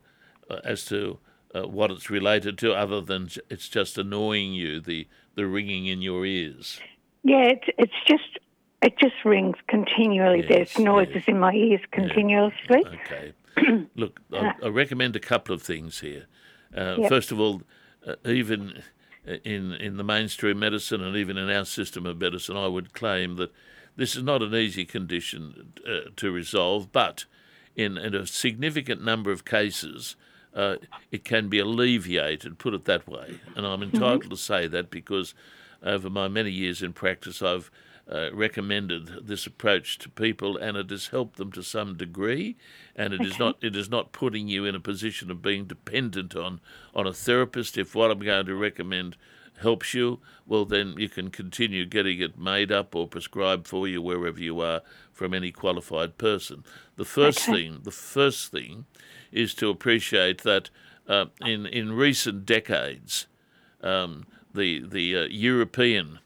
uh, 0.49 0.59
as 0.65 0.83
to 0.85 1.19
uh, 1.55 1.67
what 1.67 1.91
it's 1.91 2.09
related 2.09 2.57
to, 2.59 2.73
other 2.73 2.99
than 3.01 3.29
it's 3.49 3.69
just 3.69 3.97
annoying 3.97 4.53
you 4.53 4.79
the 4.81 5.07
the 5.35 5.47
ringing 5.47 5.85
in 5.87 6.01
your 6.01 6.25
ears. 6.25 6.79
Yeah, 7.23 7.43
it's 7.45 7.67
it's 7.77 7.93
just 8.05 8.37
it 8.83 8.97
just 8.99 9.15
rings 9.25 9.55
continually. 9.67 10.39
Yes, 10.39 10.49
There's 10.49 10.79
noises 10.79 11.15
yes. 11.15 11.23
in 11.27 11.39
my 11.39 11.53
ears 11.53 11.81
continuously. 11.91 12.83
Okay. 12.85 13.33
Look, 13.95 14.19
I, 14.31 14.53
I 14.63 14.67
recommend 14.67 15.15
a 15.15 15.19
couple 15.19 15.55
of 15.55 15.61
things 15.61 15.99
here. 15.99 16.25
Uh, 16.75 16.95
Yep. 16.97 17.09
First 17.09 17.31
of 17.31 17.39
all, 17.39 17.61
uh, 18.05 18.15
even 18.25 18.81
in 19.43 19.73
in 19.73 19.97
the 19.97 20.03
mainstream 20.03 20.59
medicine 20.59 21.01
and 21.01 21.15
even 21.15 21.37
in 21.37 21.49
our 21.49 21.65
system 21.65 22.05
of 22.05 22.17
medicine, 22.17 22.57
I 22.57 22.67
would 22.67 22.93
claim 22.93 23.35
that 23.35 23.51
this 23.95 24.15
is 24.15 24.23
not 24.23 24.41
an 24.41 24.55
easy 24.55 24.85
condition 24.85 25.73
uh, 25.87 26.09
to 26.15 26.31
resolve, 26.31 26.91
but 26.91 27.25
in, 27.75 27.97
in 27.97 28.15
a 28.15 28.25
significant 28.25 29.03
number 29.03 29.31
of 29.31 29.45
cases, 29.45 30.15
uh, 30.55 30.77
it 31.11 31.23
can 31.23 31.47
be 31.47 31.59
alleviated, 31.59 32.57
put 32.59 32.73
it 32.73 32.85
that 32.85 33.07
way. 33.07 33.39
And 33.55 33.65
I'm 33.65 33.83
entitled 33.83 34.29
to 34.29 34.37
say 34.37 34.67
that 34.67 34.89
because 34.89 35.33
over 35.83 36.09
my 36.09 36.27
many 36.27 36.51
years 36.51 36.81
in 36.81 36.93
practice, 36.93 37.41
I've 37.41 37.69
uh, 38.11 38.29
recommended 38.33 39.27
this 39.27 39.45
approach 39.47 39.97
to 39.99 40.09
people, 40.09 40.57
and 40.57 40.75
it 40.77 40.89
has 40.89 41.07
helped 41.07 41.37
them 41.37 41.51
to 41.53 41.63
some 41.63 41.95
degree. 41.95 42.55
And 42.95 43.13
it 43.13 43.21
is 43.23 43.39
not 43.39 43.57
it 43.61 43.75
is 43.75 43.89
not 43.89 44.11
putting 44.11 44.47
you 44.47 44.65
in 44.65 44.75
a 44.75 44.79
position 44.79 45.31
of 45.31 45.41
being 45.41 45.65
dependent 45.65 46.35
on 46.35 46.59
on 46.93 47.07
a 47.07 47.13
therapist. 47.13 47.77
If 47.77 47.95
what 47.95 48.11
I'm 48.11 48.19
going 48.19 48.45
to 48.45 48.55
recommend 48.55 49.15
helps 49.61 49.93
you, 49.93 50.19
well, 50.45 50.65
then 50.65 50.95
you 50.97 51.07
can 51.07 51.29
continue 51.29 51.85
getting 51.85 52.19
it 52.19 52.37
made 52.37 52.71
up 52.71 52.95
or 52.95 53.07
prescribed 53.07 53.67
for 53.67 53.87
you 53.87 54.01
wherever 54.01 54.39
you 54.39 54.59
are 54.59 54.81
from 55.11 55.33
any 55.33 55.51
qualified 55.51 56.17
person. 56.17 56.63
The 56.97 57.05
first 57.05 57.39
Okay. 57.39 57.53
thing, 57.53 57.79
the 57.83 57.91
first 57.91 58.51
thing, 58.51 58.85
is 59.31 59.53
to 59.55 59.69
appreciate 59.69 60.43
that 60.43 60.69
uh, 61.07 61.25
in 61.41 61.65
in 61.65 61.93
recent 61.93 62.45
decades, 62.45 63.27
um, 63.81 64.25
the 64.53 64.79
the 64.85 65.15
uh, 65.17 65.23
European 65.29 66.19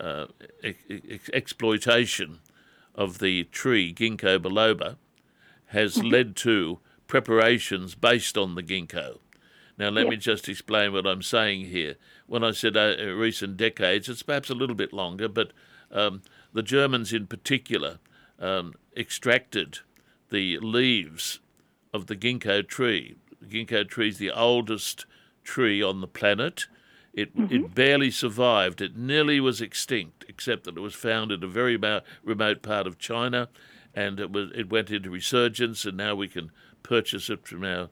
uh, 0.00 0.26
ex- 0.62 0.84
ex- 0.88 1.30
exploitation 1.32 2.40
of 2.94 3.18
the 3.18 3.44
tree 3.44 3.94
ginkgo 3.94 4.38
biloba 4.38 4.96
has 5.66 6.02
led 6.02 6.34
to 6.36 6.80
preparations 7.06 7.94
based 7.94 8.36
on 8.36 8.54
the 8.54 8.62
ginkgo. 8.62 9.18
Now, 9.78 9.88
let 9.88 10.08
me 10.08 10.16
just 10.16 10.48
explain 10.48 10.92
what 10.92 11.06
I'm 11.06 11.22
saying 11.22 11.66
here. 11.66 11.96
When 12.26 12.44
I 12.44 12.50
said 12.50 12.76
uh, 12.76 12.96
uh, 13.00 13.04
recent 13.12 13.56
decades, 13.56 14.08
it's 14.08 14.22
perhaps 14.22 14.50
a 14.50 14.54
little 14.54 14.76
bit 14.76 14.92
longer, 14.92 15.26
but 15.26 15.52
um, 15.90 16.22
the 16.52 16.62
Germans 16.62 17.12
in 17.12 17.26
particular 17.26 17.98
um, 18.38 18.74
extracted 18.96 19.78
the 20.30 20.58
leaves 20.58 21.40
of 21.94 22.08
the 22.08 22.16
ginkgo 22.16 22.66
tree. 22.66 23.16
The 23.40 23.64
ginkgo 23.64 23.88
tree 23.88 24.08
is 24.08 24.18
the 24.18 24.30
oldest 24.30 25.06
tree 25.44 25.82
on 25.82 26.00
the 26.00 26.06
planet. 26.06 26.66
It, 27.12 27.30
it 27.34 27.74
barely 27.74 28.10
survived. 28.12 28.80
It 28.80 28.96
nearly 28.96 29.40
was 29.40 29.60
extinct, 29.60 30.24
except 30.28 30.64
that 30.64 30.76
it 30.76 30.80
was 30.80 30.94
found 30.94 31.32
in 31.32 31.42
a 31.42 31.48
very 31.48 31.76
mo- 31.76 32.02
remote 32.22 32.62
part 32.62 32.86
of 32.86 32.98
China, 32.98 33.48
and 33.94 34.20
it 34.20 34.30
was 34.30 34.50
it 34.54 34.70
went 34.70 34.90
into 34.90 35.10
resurgence, 35.10 35.84
and 35.84 35.96
now 35.96 36.14
we 36.14 36.28
can 36.28 36.52
purchase 36.84 37.28
it 37.28 37.46
from 37.46 37.64
our 37.64 37.88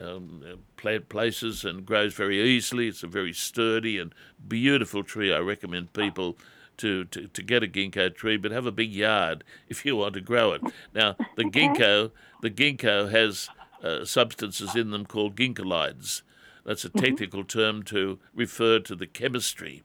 um, 0.00 0.42
uh, 0.46 0.56
plant 0.76 1.08
places 1.08 1.64
and 1.64 1.84
grows 1.84 2.14
very 2.14 2.40
easily. 2.40 2.88
It's 2.88 3.02
a 3.02 3.08
very 3.08 3.32
sturdy 3.32 3.98
and 3.98 4.14
beautiful 4.46 5.04
tree. 5.04 5.32
I 5.32 5.38
recommend 5.38 5.92
people 5.92 6.38
to, 6.78 7.04
to, 7.04 7.28
to 7.28 7.42
get 7.42 7.62
a 7.62 7.66
ginkgo 7.66 8.14
tree, 8.14 8.36
but 8.36 8.50
have 8.50 8.66
a 8.66 8.72
big 8.72 8.92
yard 8.92 9.44
if 9.68 9.84
you 9.84 9.96
want 9.96 10.14
to 10.14 10.20
grow 10.20 10.52
it. 10.52 10.62
Now, 10.94 11.16
the 11.36 11.44
ginkgo, 11.50 12.10
the 12.40 12.50
ginkgo 12.50 13.10
has 13.10 13.48
uh, 13.82 14.04
substances 14.04 14.74
in 14.74 14.90
them 14.90 15.06
called 15.06 15.36
ginkgolides. 15.36 16.22
That's 16.64 16.84
a 16.84 16.90
technical 16.90 17.44
term 17.44 17.82
to 17.84 18.18
refer 18.34 18.78
to 18.80 18.94
the 18.94 19.06
chemistry 19.06 19.82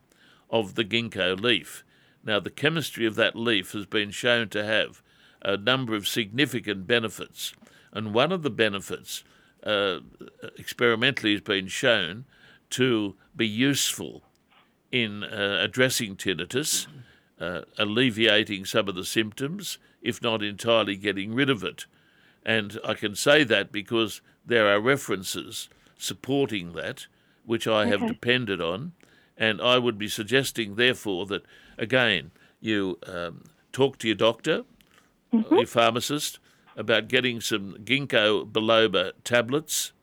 of 0.50 0.76
the 0.76 0.86
ginkgo 0.86 1.40
leaf. 1.40 1.84
Now, 2.24 2.40
the 2.40 2.50
chemistry 2.50 3.06
of 3.06 3.16
that 3.16 3.36
leaf 3.36 3.72
has 3.72 3.86
been 3.86 4.12
shown 4.12 4.50
to 4.50 4.64
have 4.64 5.02
a 5.42 5.58
number 5.58 5.96
of 5.96 6.08
significant 6.08 6.88
benefits, 6.88 7.54
and 7.92 8.14
one 8.14 8.32
of 8.32 8.44
the 8.44 8.50
benefits 8.50 9.24
uh, 9.64 10.00
experimentally 10.58 11.32
has 11.34 11.42
been 11.42 11.68
shown 11.68 12.26
to 12.72 13.16
be 13.36 13.48
useful 13.48 14.24
in 14.92 15.24
uh, 15.24 15.60
addressing 15.62 16.16
tinnitus, 16.16 16.88
uh, 17.40 17.62
alleviating 17.78 18.66
some 18.66 18.88
of 18.88 18.96
the 18.96 19.06
symptoms, 19.06 19.78
if 20.02 20.22
not 20.22 20.44
entirely 20.44 20.96
getting 20.96 21.34
rid 21.34 21.50
of 21.50 21.64
it. 21.64 21.86
And 22.46 22.80
I 22.86 22.94
can 22.94 23.16
say 23.16 23.44
that 23.44 23.72
because 23.72 24.22
there 24.46 24.68
are 24.68 24.80
references 24.80 25.70
supporting 25.98 26.74
that, 26.74 27.08
which 27.46 27.68
I 27.68 27.88
have 27.88 28.08
depended 28.08 28.62
on. 28.62 28.94
And 29.38 29.62
I 29.62 29.78
would 29.78 29.98
be 29.98 30.08
suggesting, 30.08 30.76
therefore, 30.76 31.26
that 31.28 31.44
again, 31.78 32.32
you 32.60 32.98
um, 33.06 33.44
talk 33.72 33.98
to 34.00 34.08
your 34.08 34.16
doctor, 34.16 34.64
your 35.32 35.66
pharmacist, 35.68 36.40
about 36.76 37.08
getting 37.08 37.42
some 37.42 37.76
ginkgo 37.84 38.50
biloba 38.52 39.12
tablets, 39.24 39.94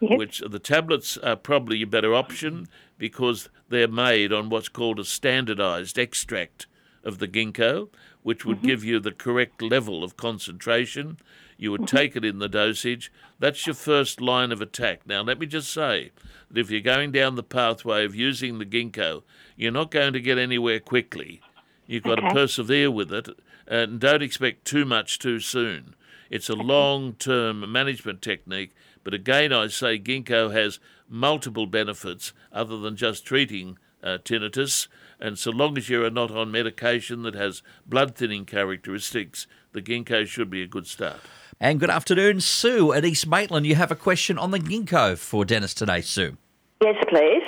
Yes. 0.00 0.18
which 0.18 0.42
the 0.46 0.58
tablets 0.58 1.16
are 1.18 1.36
probably 1.36 1.80
a 1.80 1.86
better 1.86 2.12
option 2.14 2.66
because 2.98 3.48
they're 3.68 3.88
made 3.88 4.32
on 4.32 4.50
what's 4.50 4.68
called 4.68 4.98
a 5.00 5.04
standardized 5.04 5.98
extract 5.98 6.66
of 7.04 7.18
the 7.18 7.28
ginkgo, 7.28 7.88
which 8.22 8.44
would 8.44 8.60
give 8.60 8.84
you 8.84 8.98
the 9.00 9.12
correct 9.12 9.62
level 9.62 10.02
of 10.04 10.16
concentration. 10.16 11.16
You 11.56 11.70
would 11.70 11.86
take 11.86 12.16
it 12.16 12.24
in 12.24 12.38
the 12.38 12.48
dosage. 12.48 13.12
That's 13.38 13.66
your 13.66 13.74
first 13.74 14.20
line 14.20 14.52
of 14.52 14.60
attack. 14.60 15.06
Now, 15.06 15.22
let 15.22 15.38
me 15.38 15.46
just 15.46 15.72
say 15.72 16.10
that 16.50 16.58
if 16.58 16.70
you're 16.70 16.80
going 16.80 17.12
down 17.12 17.36
the 17.36 17.42
pathway 17.42 18.04
of 18.04 18.14
using 18.14 18.58
the 18.58 18.66
ginkgo, 18.66 19.22
you're 19.56 19.72
not 19.72 19.90
going 19.90 20.12
to 20.12 20.20
get 20.20 20.38
anywhere 20.38 20.80
quickly. 20.80 21.40
You've 21.86 22.02
got 22.02 22.16
to 22.16 22.30
persevere 22.30 22.90
with 22.90 23.12
it 23.12 23.28
and 23.66 24.00
don't 24.00 24.22
expect 24.22 24.64
too 24.64 24.84
much 24.84 25.18
too 25.18 25.40
soon. 25.40 25.94
It's 26.30 26.48
a 26.48 26.54
long 26.54 27.14
term 27.14 27.70
management 27.70 28.22
technique, 28.22 28.74
but 29.04 29.14
again, 29.14 29.52
I 29.52 29.68
say 29.68 29.98
ginkgo 29.98 30.52
has 30.52 30.80
multiple 31.08 31.66
benefits 31.66 32.32
other 32.52 32.78
than 32.78 32.96
just 32.96 33.26
treating 33.26 33.78
uh, 34.02 34.18
tinnitus. 34.24 34.88
And 35.20 35.38
so 35.38 35.50
long 35.50 35.78
as 35.78 35.88
you 35.88 36.04
are 36.04 36.10
not 36.10 36.30
on 36.30 36.50
medication 36.50 37.22
that 37.22 37.34
has 37.34 37.62
blood 37.86 38.14
thinning 38.16 38.44
characteristics, 38.44 39.46
the 39.72 39.82
ginkgo 39.82 40.26
should 40.26 40.50
be 40.50 40.62
a 40.62 40.66
good 40.66 40.86
start. 40.86 41.20
And 41.60 41.78
good 41.78 41.90
afternoon, 41.90 42.40
Sue 42.40 42.92
at 42.92 43.04
East 43.04 43.26
Maitland. 43.26 43.66
You 43.66 43.76
have 43.76 43.90
a 43.90 43.96
question 43.96 44.38
on 44.38 44.50
the 44.50 44.58
ginkgo 44.58 45.16
for 45.16 45.44
Denis 45.44 45.72
today, 45.72 46.00
Sue. 46.00 46.36
Yes, 46.82 46.96
please. 47.08 47.42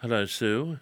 Hello, 0.00 0.26
Sue. 0.26 0.78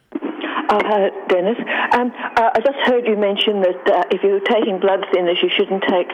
Oh, 0.72 1.10
Denis. 1.28 1.58
Um, 1.92 2.12
uh, 2.36 2.50
I 2.54 2.60
just 2.64 2.78
heard 2.84 3.06
you 3.06 3.16
mention 3.16 3.60
that 3.60 3.90
uh, 3.90 4.04
if 4.10 4.22
you're 4.22 4.40
taking 4.40 4.78
blood 4.78 5.04
thinners, 5.12 5.42
you 5.42 5.50
shouldn't 5.54 5.82
take 5.82 6.08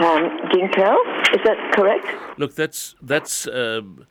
um, 0.00 0.30
ginkgo. 0.52 0.96
Is 1.34 1.40
that 1.44 1.72
correct? 1.74 2.06
Look, 2.38 2.54
that's 2.54 2.94
that's 3.02 3.48
um, 3.48 4.06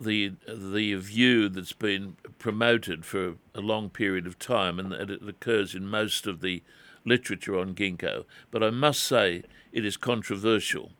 the 0.00 0.32
the 0.46 0.94
view 0.96 1.48
that's 1.48 1.72
been 1.72 2.16
promoted 2.38 3.04
for 3.04 3.36
a 3.54 3.60
long 3.60 3.88
period 3.88 4.26
of 4.26 4.38
time, 4.38 4.78
and 4.78 4.92
it 4.92 5.22
occurs 5.26 5.74
in 5.74 5.86
most 5.86 6.26
of 6.26 6.40
the 6.40 6.62
literature 7.04 7.58
on 7.58 7.74
ginkgo. 7.74 8.24
But 8.50 8.62
I 8.62 8.70
must 8.70 9.02
say 9.02 9.44
it 9.72 9.84
is 9.84 9.96
controversial. 9.96 10.90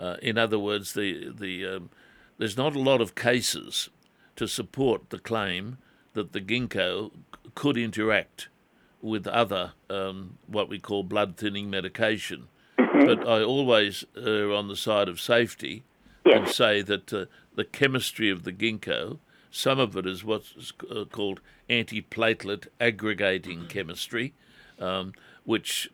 Uh, 0.00 0.16
in 0.22 0.38
other 0.38 0.58
words, 0.58 0.94
the 0.94 1.30
the 1.30 1.66
um, 1.66 1.90
there's 2.38 2.56
not 2.56 2.74
a 2.74 2.80
lot 2.80 3.00
of 3.00 3.14
cases 3.14 3.90
to 4.36 4.48
support 4.48 5.10
the 5.10 5.18
claim 5.18 5.76
that 6.14 6.32
the 6.32 6.40
ginkgo 6.40 7.10
could 7.54 7.76
interact 7.76 8.48
with 9.02 9.26
other 9.26 9.72
um, 9.88 10.38
what 10.46 10.68
we 10.68 10.78
call 10.78 11.02
blood 11.02 11.36
thinning 11.36 11.68
medication. 11.68 12.48
But 12.76 13.26
I 13.26 13.42
always 13.42 14.04
err 14.16 14.52
on 14.52 14.68
the 14.68 14.76
side 14.76 15.08
of 15.08 15.20
safety 15.20 15.84
and 16.24 16.48
say 16.48 16.82
that 16.82 17.12
uh, 17.12 17.26
the 17.54 17.64
chemistry 17.64 18.30
of 18.30 18.44
the 18.44 18.52
ginkgo, 18.52 19.18
some 19.50 19.78
of 19.78 19.96
it 19.96 20.06
is 20.06 20.24
what's 20.24 20.72
uh, 20.90 21.04
called 21.04 21.40
antiplatelet 21.68 22.68
aggregating 22.80 23.66
chemistry, 23.66 24.32
um, 24.78 25.12
which 25.44 25.90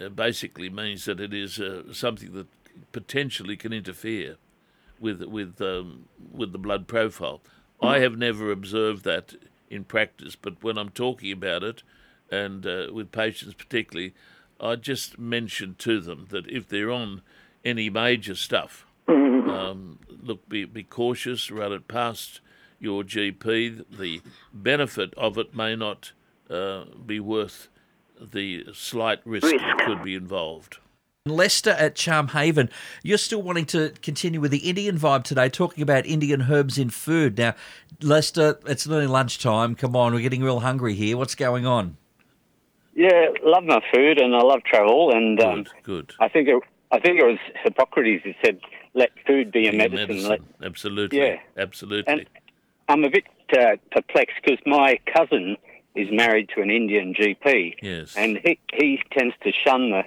uh, 0.00 0.08
basically 0.08 0.68
means 0.68 1.04
that 1.04 1.20
it 1.20 1.32
is 1.32 1.58
uh, 1.58 1.92
something 1.92 2.32
that 2.32 2.46
potentially 2.92 3.56
can 3.56 3.72
interfere 3.72 4.36
with 5.00 5.22
with 5.22 5.60
um, 5.60 6.06
with 6.32 6.52
the 6.52 6.58
blood 6.58 6.86
profile. 6.86 7.42
I 7.80 7.98
have 7.98 8.16
never 8.16 8.50
observed 8.50 9.04
that 9.04 9.34
in 9.68 9.84
practice, 9.84 10.36
but 10.36 10.62
when 10.62 10.78
I'm 10.78 10.90
talking 10.90 11.32
about 11.32 11.64
it, 11.64 11.82
and 12.30 12.64
uh, 12.66 12.86
with 12.92 13.10
patients 13.10 13.54
particularly, 13.54 14.14
I 14.60 14.76
just 14.76 15.18
mention 15.18 15.74
to 15.78 16.00
them 16.00 16.26
that 16.30 16.48
if 16.48 16.68
they're 16.68 16.90
on 16.90 17.22
any 17.64 17.90
major 17.90 18.34
stuff, 18.34 18.86
um, 19.08 19.98
look, 20.08 20.48
be 20.48 20.64
be 20.64 20.84
cautious, 20.84 21.50
run 21.50 21.72
it 21.72 21.88
past 21.88 22.40
your 22.78 23.02
GP. 23.02 23.84
The 23.98 24.20
benefit 24.52 25.12
of 25.14 25.36
it 25.38 25.54
may 25.54 25.74
not 25.74 26.12
uh, 26.48 26.84
be 27.04 27.18
worth 27.18 27.68
the 28.20 28.66
slight 28.72 29.20
risk 29.24 29.48
that 29.48 29.82
could 29.84 30.04
be 30.04 30.14
involved. 30.14 30.78
Lester 31.26 31.70
at 31.70 31.94
Charmhaven, 31.94 32.68
you're 33.04 33.16
still 33.16 33.42
wanting 33.42 33.64
to 33.66 33.90
continue 34.02 34.40
with 34.40 34.50
the 34.50 34.68
Indian 34.68 34.98
vibe 34.98 35.22
today, 35.22 35.48
talking 35.48 35.80
about 35.80 36.04
Indian 36.04 36.42
herbs 36.50 36.78
in 36.78 36.90
food. 36.90 37.38
Now, 37.38 37.54
Lester, 38.00 38.58
it's 38.66 38.88
nearly 38.88 39.06
lunchtime. 39.06 39.76
Come 39.76 39.94
on, 39.94 40.14
we're 40.14 40.20
getting 40.20 40.42
real 40.42 40.58
hungry 40.58 40.94
here. 40.94 41.16
What's 41.16 41.36
going 41.36 41.64
on? 41.64 41.96
Yeah, 42.96 43.26
love 43.44 43.62
my 43.62 43.80
food 43.94 44.20
and 44.20 44.34
I 44.34 44.42
love 44.42 44.64
travel 44.64 45.12
and 45.14 45.40
um, 45.40 45.62
Good, 45.62 45.70
good. 45.84 46.14
I 46.18 46.28
think 46.28 46.48
it, 46.48 46.60
I 46.90 46.98
think 46.98 47.20
it 47.20 47.24
was 47.24 47.38
Hippocrates 47.62 48.24
who 48.24 48.32
said, 48.44 48.58
"Let 48.94 49.10
food 49.24 49.52
be 49.52 49.68
a 49.68 49.72
Your 49.72 49.74
medicine." 49.74 50.28
Let, 50.28 50.40
Absolutely. 50.62 51.18
Yeah. 51.18 51.36
Absolutely. 51.56 52.12
And- 52.12 52.26
I'm 52.88 53.04
a 53.04 53.10
bit 53.10 53.24
uh, 53.56 53.76
perplexed 53.92 54.36
because 54.44 54.58
my 54.66 54.98
cousin 55.14 55.56
is 55.94 56.08
married 56.10 56.50
to 56.56 56.62
an 56.62 56.70
Indian 56.70 57.14
GP, 57.14 57.76
yes. 57.80 58.14
and 58.16 58.38
he 58.44 58.58
he 58.74 59.00
tends 59.12 59.34
to 59.44 59.52
shun 59.52 59.90
the 59.90 60.02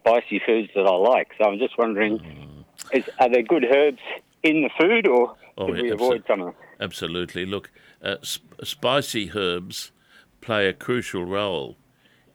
spicy 0.00 0.40
foods 0.44 0.70
that 0.74 0.86
I 0.86 0.96
like. 0.96 1.28
So 1.38 1.48
I'm 1.48 1.58
just 1.58 1.78
wondering, 1.78 2.64
is, 2.92 3.04
are 3.18 3.28
there 3.28 3.42
good 3.42 3.64
herbs 3.64 4.00
in 4.42 4.62
the 4.62 4.70
food, 4.78 5.06
or 5.06 5.36
Mm. 5.60 5.64
Oh, 5.64 5.66
should 5.66 5.76
yeah, 5.76 5.82
we 5.82 5.90
avoid 5.90 6.24
some 6.26 6.40
of 6.40 6.46
them? 6.46 6.54
Absolutely. 6.80 7.44
Look, 7.44 7.70
uh, 8.02 8.16
sp- 8.24 8.64
spicy 8.64 9.32
herbs 9.34 9.92
play 10.40 10.68
a 10.68 10.72
crucial 10.72 11.24
role 11.24 11.76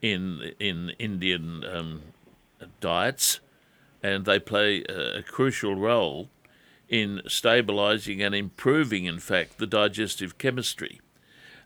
in 0.01 0.54
in 0.60 0.91
Indian 0.99 1.63
um, 1.65 2.01
diets, 2.80 3.39
and 4.04 4.25
they 4.25 4.39
play 4.39 4.84
a, 4.88 5.19
a 5.19 5.23
crucial 5.23 5.75
role 5.75 6.30
in 6.88 7.21
stabilizing 7.28 8.21
and 8.21 8.36
improving, 8.36 9.06
in 9.06 9.19
fact, 9.19 9.58
the 9.58 9.65
digestive 9.65 10.38
chemistry. 10.38 11.01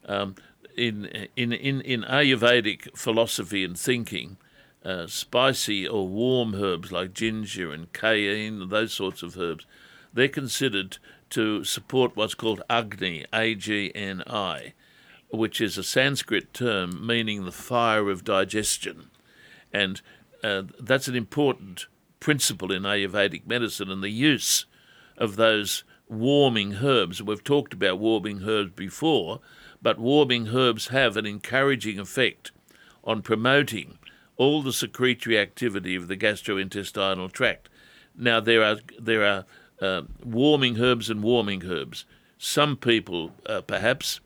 Um, 0.05 0.35
in, 0.77 1.27
in, 1.35 1.51
in, 1.51 1.81
in 1.81 2.03
Ayurvedic 2.03 2.97
philosophy 2.97 3.65
and 3.65 3.77
thinking, 3.77 4.37
uh, 4.83 5.07
spicy 5.07 5.87
or 5.87 6.07
warm 6.07 6.55
herbs 6.55 6.91
like 6.91 7.13
ginger 7.13 7.71
and 7.71 7.91
cayenne, 7.93 8.69
those 8.69 8.93
sorts 8.93 9.23
of 9.23 9.37
herbs, 9.37 9.65
they're 10.13 10.27
considered 10.27 10.97
to 11.29 11.63
support 11.63 12.15
what's 12.15 12.33
called 12.33 12.63
Agni, 12.69 13.25
A 13.31 13.55
G 13.55 13.91
N 13.93 14.23
I, 14.25 14.73
which 15.31 15.61
is 15.61 15.77
a 15.77 15.83
Sanskrit 15.83 16.53
term 16.53 17.05
meaning 17.05 17.45
the 17.45 17.51
fire 17.51 18.09
of 18.09 18.23
digestion. 18.23 19.09
And 19.71 20.01
uh, 20.43 20.63
that's 20.79 21.07
an 21.07 21.15
important 21.15 21.85
principle 22.19 22.71
in 22.71 22.83
Ayurvedic 22.83 23.45
medicine 23.45 23.91
and 23.91 24.01
the 24.01 24.09
use 24.09 24.65
of 25.17 25.35
those 25.35 25.83
warming 26.07 26.77
herbs. 26.81 27.21
We've 27.21 27.43
talked 27.43 27.73
about 27.73 27.99
warming 27.99 28.41
herbs 28.43 28.71
before, 28.75 29.41
but 29.81 29.99
warming 29.99 30.47
herbs 30.47 30.87
have 30.87 31.15
an 31.15 31.25
encouraging 31.27 31.99
effect 31.99 32.51
on 33.03 33.21
promoting 33.21 33.99
all 34.39 34.63
the 34.63 34.73
secretory 34.73 35.37
activity 35.37 35.95
of 35.95 36.07
the 36.07 36.17
gastrointestinal 36.17 37.31
tract. 37.31 37.69
Now 38.15 38.39
there 38.39 38.63
are 38.63 38.77
there 38.97 39.23
are 39.23 39.45
uh, 39.81 40.03
warming 40.23 40.79
herbs 40.79 41.09
and 41.09 41.21
warming 41.21 41.65
herbs. 41.65 42.05
Some 42.37 42.77
people 42.77 43.33
uh, 43.45 43.61
perhaps 43.61 44.21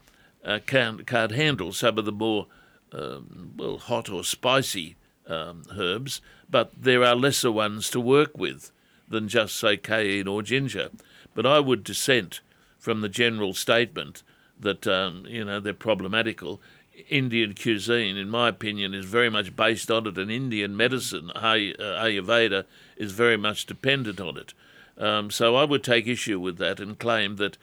uh, 0.46 0.60
can't 0.66 1.06
can't 1.08 1.32
handle 1.32 1.74
some 1.74 1.98
of 1.98 2.06
the 2.06 2.12
more 2.12 2.46
um, 2.94 3.54
well 3.58 3.78
hot 3.80 4.08
or 4.10 4.24
spicy 4.24 4.96
um, 5.28 5.64
herbs, 5.76 6.22
but 6.50 6.72
there 6.78 7.04
are 7.04 7.16
lesser 7.16 7.52
ones 7.52 7.90
to 7.90 8.00
work 8.00 8.38
with 8.38 8.72
than 9.10 9.28
just 9.28 9.56
say 9.56 9.78
cayenne 9.78 10.28
or 10.28 10.44
ginger. 10.44 10.90
But 11.34 11.48
I 11.48 11.60
would 11.60 11.84
dissent 11.84 12.42
from 12.78 13.02
the 13.02 13.10
general 13.10 13.56
statement 13.56 14.22
that 14.60 14.86
um, 14.86 15.26
you 15.28 15.44
know 15.44 15.60
they're 15.60 15.74
problematical. 15.74 16.62
Indian 17.10 17.54
cuisine, 17.56 18.18
in 18.18 18.30
my 18.30 18.50
opinion, 18.50 18.94
is 18.94 19.06
very 19.06 19.30
much 19.30 19.56
based 19.56 19.90
on 19.90 20.08
it, 20.08 20.18
and 20.18 20.32
Indian 20.32 20.78
medicine, 20.78 21.32
uh, 21.36 21.42
Ayurveda, 21.42 22.66
is 22.98 23.12
very 23.12 23.38
much 23.38 23.66
dependent 23.66 24.22
on 24.22 24.38
it. 24.38 24.54
Um, 24.98 25.32
so 25.32 25.56
I 25.56 25.64
would 25.64 25.84
take 25.84 26.08
issue 26.08 26.40
with 26.40 26.58
that 26.60 26.80
and 26.80 27.00
claim 27.00 27.38
that 27.38 27.58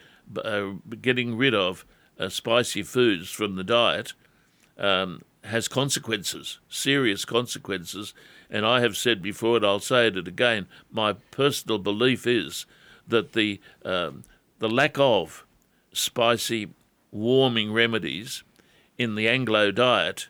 uh, 0.45 0.73
getting 1.01 1.37
rid 1.37 1.55
of 1.55 1.85
uh, 2.19 2.29
spicy 2.29 2.83
foods 2.83 3.31
from 3.31 3.55
the 3.55 3.65
diet 3.65 4.15
um, 4.79 5.23
has 5.45 5.69
consequences, 5.69 6.59
serious 6.69 7.25
consequences. 7.25 8.15
And 8.51 8.67
I 8.67 8.81
have 8.81 8.97
said 8.97 9.23
before, 9.23 9.57
and 9.57 9.67
I'll 9.67 9.81
say 9.81 10.09
it 10.09 10.17
again, 10.17 10.67
my 10.91 11.13
personal 11.31 11.79
belief 11.79 12.27
is 12.27 12.67
that 13.07 13.33
the 13.33 13.61
um, 13.85 14.25
the 14.59 14.69
lack 14.69 14.99
of 14.99 15.47
spicy, 15.93 16.69
warming 17.11 17.73
remedies 17.73 18.43
in 19.01 19.15
the 19.15 19.31
Anglo 19.31 19.71
diet 19.71 20.29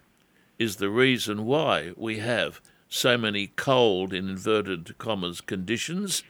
is 0.56 0.76
the 0.76 0.88
reason 0.88 1.44
why 1.44 1.90
we 1.96 2.20
have 2.20 2.60
so 2.88 3.18
many 3.18 3.48
cold, 3.48 4.14
in 4.14 4.28
inverted 4.28 4.96
commas, 4.96 5.40
conditions, 5.40 6.22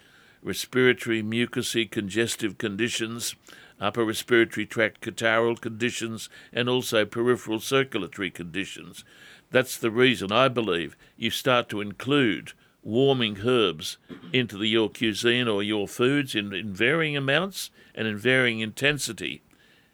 respiratory, 0.42 1.22
mucousy, 1.22 1.90
congestive 1.90 2.56
conditions, 2.56 3.34
upper 3.78 4.06
respiratory 4.06 4.64
tract 4.64 5.02
catarrhal 5.02 5.60
conditions, 5.60 6.30
and 6.50 6.66
also 6.66 7.04
peripheral 7.04 7.60
circulatory 7.60 8.30
conditions. 8.30 9.04
That's 9.50 9.76
the 9.76 9.90
reason 9.90 10.32
I 10.32 10.48
believe 10.48 10.96
you 11.18 11.28
start 11.28 11.68
to 11.68 11.82
include 11.82 12.54
warming 12.82 13.40
herbs 13.44 13.98
into 14.32 14.56
the, 14.56 14.66
your 14.66 14.88
cuisine 14.88 15.46
or 15.46 15.62
your 15.62 15.86
foods 15.86 16.34
in, 16.34 16.54
in 16.54 16.72
varying 16.72 17.18
amounts 17.18 17.68
and 17.94 18.08
in 18.08 18.16
varying 18.16 18.60
intensity. 18.60 19.42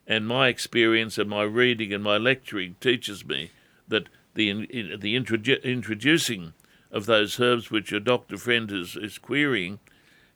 And 0.07 0.27
my 0.27 0.49
experience 0.49 1.19
and 1.19 1.29
my 1.29 1.43
reading 1.43 1.93
and 1.93 2.03
my 2.03 2.17
lecturing 2.17 2.77
teaches 2.81 3.25
me 3.25 3.51
that 3.89 4.09
the 4.35 4.67
the 4.97 5.17
introdu- 5.17 5.63
introducing 5.63 6.53
of 6.93 7.07
those 7.07 7.41
herbs 7.41 7.71
which 7.71 7.91
your 7.91 8.01
doctor 8.01 8.37
friend 8.37 8.71
is, 8.71 8.97
is 8.97 9.19
querying 9.19 9.79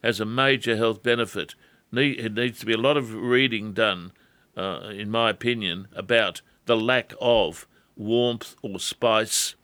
has 0.03 0.21
a 0.21 0.25
major 0.25 0.77
health 0.77 1.03
benefit. 1.03 1.55
Need, 1.93 2.19
it 2.19 2.35
needs 2.35 2.61
to 2.61 2.67
be 2.67 2.73
a 2.73 2.79
lot 2.79 2.97
of 2.97 3.15
reading 3.15 3.73
done, 3.73 4.13
uh, 4.57 4.91
in 4.93 5.11
my 5.11 5.31
opinion, 5.31 5.89
about 5.95 6.41
the 6.67 6.77
lack 6.77 7.13
of 7.21 7.67
warmth 7.97 8.57
or 8.63 8.79
spice 8.79 9.55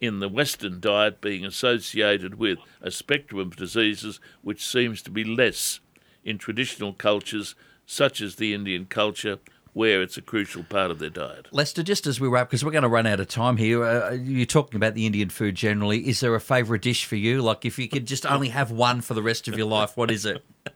in 0.00 0.18
the 0.18 0.28
Western 0.28 0.80
diet 0.80 1.20
being 1.20 1.44
associated 1.44 2.34
with 2.34 2.58
a 2.80 2.90
spectrum 2.90 3.40
of 3.40 3.56
diseases 3.56 4.18
which 4.42 4.64
seems 4.64 5.02
to 5.02 5.10
be 5.10 5.24
less 5.24 5.80
in 6.24 6.38
traditional 6.38 6.92
cultures 6.92 7.54
such 7.92 8.20
as 8.20 8.36
the 8.36 8.54
Indian 8.54 8.86
culture 8.86 9.38
where 9.74 10.02
it's 10.02 10.16
a 10.16 10.22
crucial 10.22 10.62
part 10.64 10.90
of 10.90 10.98
their 10.98 11.10
diet. 11.10 11.46
Lester, 11.50 11.82
just 11.82 12.06
as 12.06 12.20
we 12.20 12.28
wrap, 12.28 12.48
because 12.48 12.64
we're 12.64 12.70
going 12.70 12.82
to 12.82 12.88
run 12.88 13.06
out 13.06 13.20
of 13.20 13.28
time 13.28 13.56
here, 13.56 13.84
uh, 13.84 14.12
you're 14.12 14.44
talking 14.44 14.76
about 14.76 14.94
the 14.94 15.06
Indian 15.06 15.30
food 15.30 15.54
generally. 15.54 16.06
Is 16.08 16.20
there 16.20 16.34
a 16.34 16.40
favourite 16.40 16.82
dish 16.82 17.06
for 17.06 17.16
you? 17.16 17.40
Like, 17.40 17.64
if 17.64 17.78
you 17.78 17.88
could 17.88 18.06
just 18.06 18.26
only 18.26 18.50
have 18.50 18.70
one 18.70 19.00
for 19.00 19.14
the 19.14 19.22
rest 19.22 19.48
of 19.48 19.56
your 19.56 19.66
life, 19.66 19.96
what 19.96 20.10
is 20.10 20.26
it? 20.26 20.44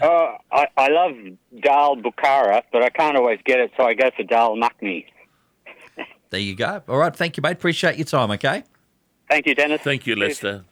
Uh, 0.00 0.36
I, 0.50 0.66
I 0.76 0.88
love 0.88 1.14
dal 1.60 1.96
bukhara, 1.96 2.62
but 2.72 2.82
I 2.82 2.88
can't 2.88 3.16
always 3.16 3.38
get 3.44 3.60
it, 3.60 3.70
so 3.76 3.84
I 3.84 3.94
go 3.94 4.10
for 4.16 4.24
dal 4.24 4.56
makhni. 4.56 5.04
There 6.30 6.40
you 6.40 6.56
go. 6.56 6.82
All 6.88 6.96
right, 6.96 7.14
thank 7.14 7.36
you, 7.36 7.42
mate. 7.42 7.52
Appreciate 7.52 7.98
your 7.98 8.06
time, 8.06 8.32
okay? 8.32 8.64
Thank 9.30 9.46
you, 9.46 9.54
Denis. 9.54 9.80
Thank 9.82 10.08
you, 10.08 10.16
Lester. 10.16 10.64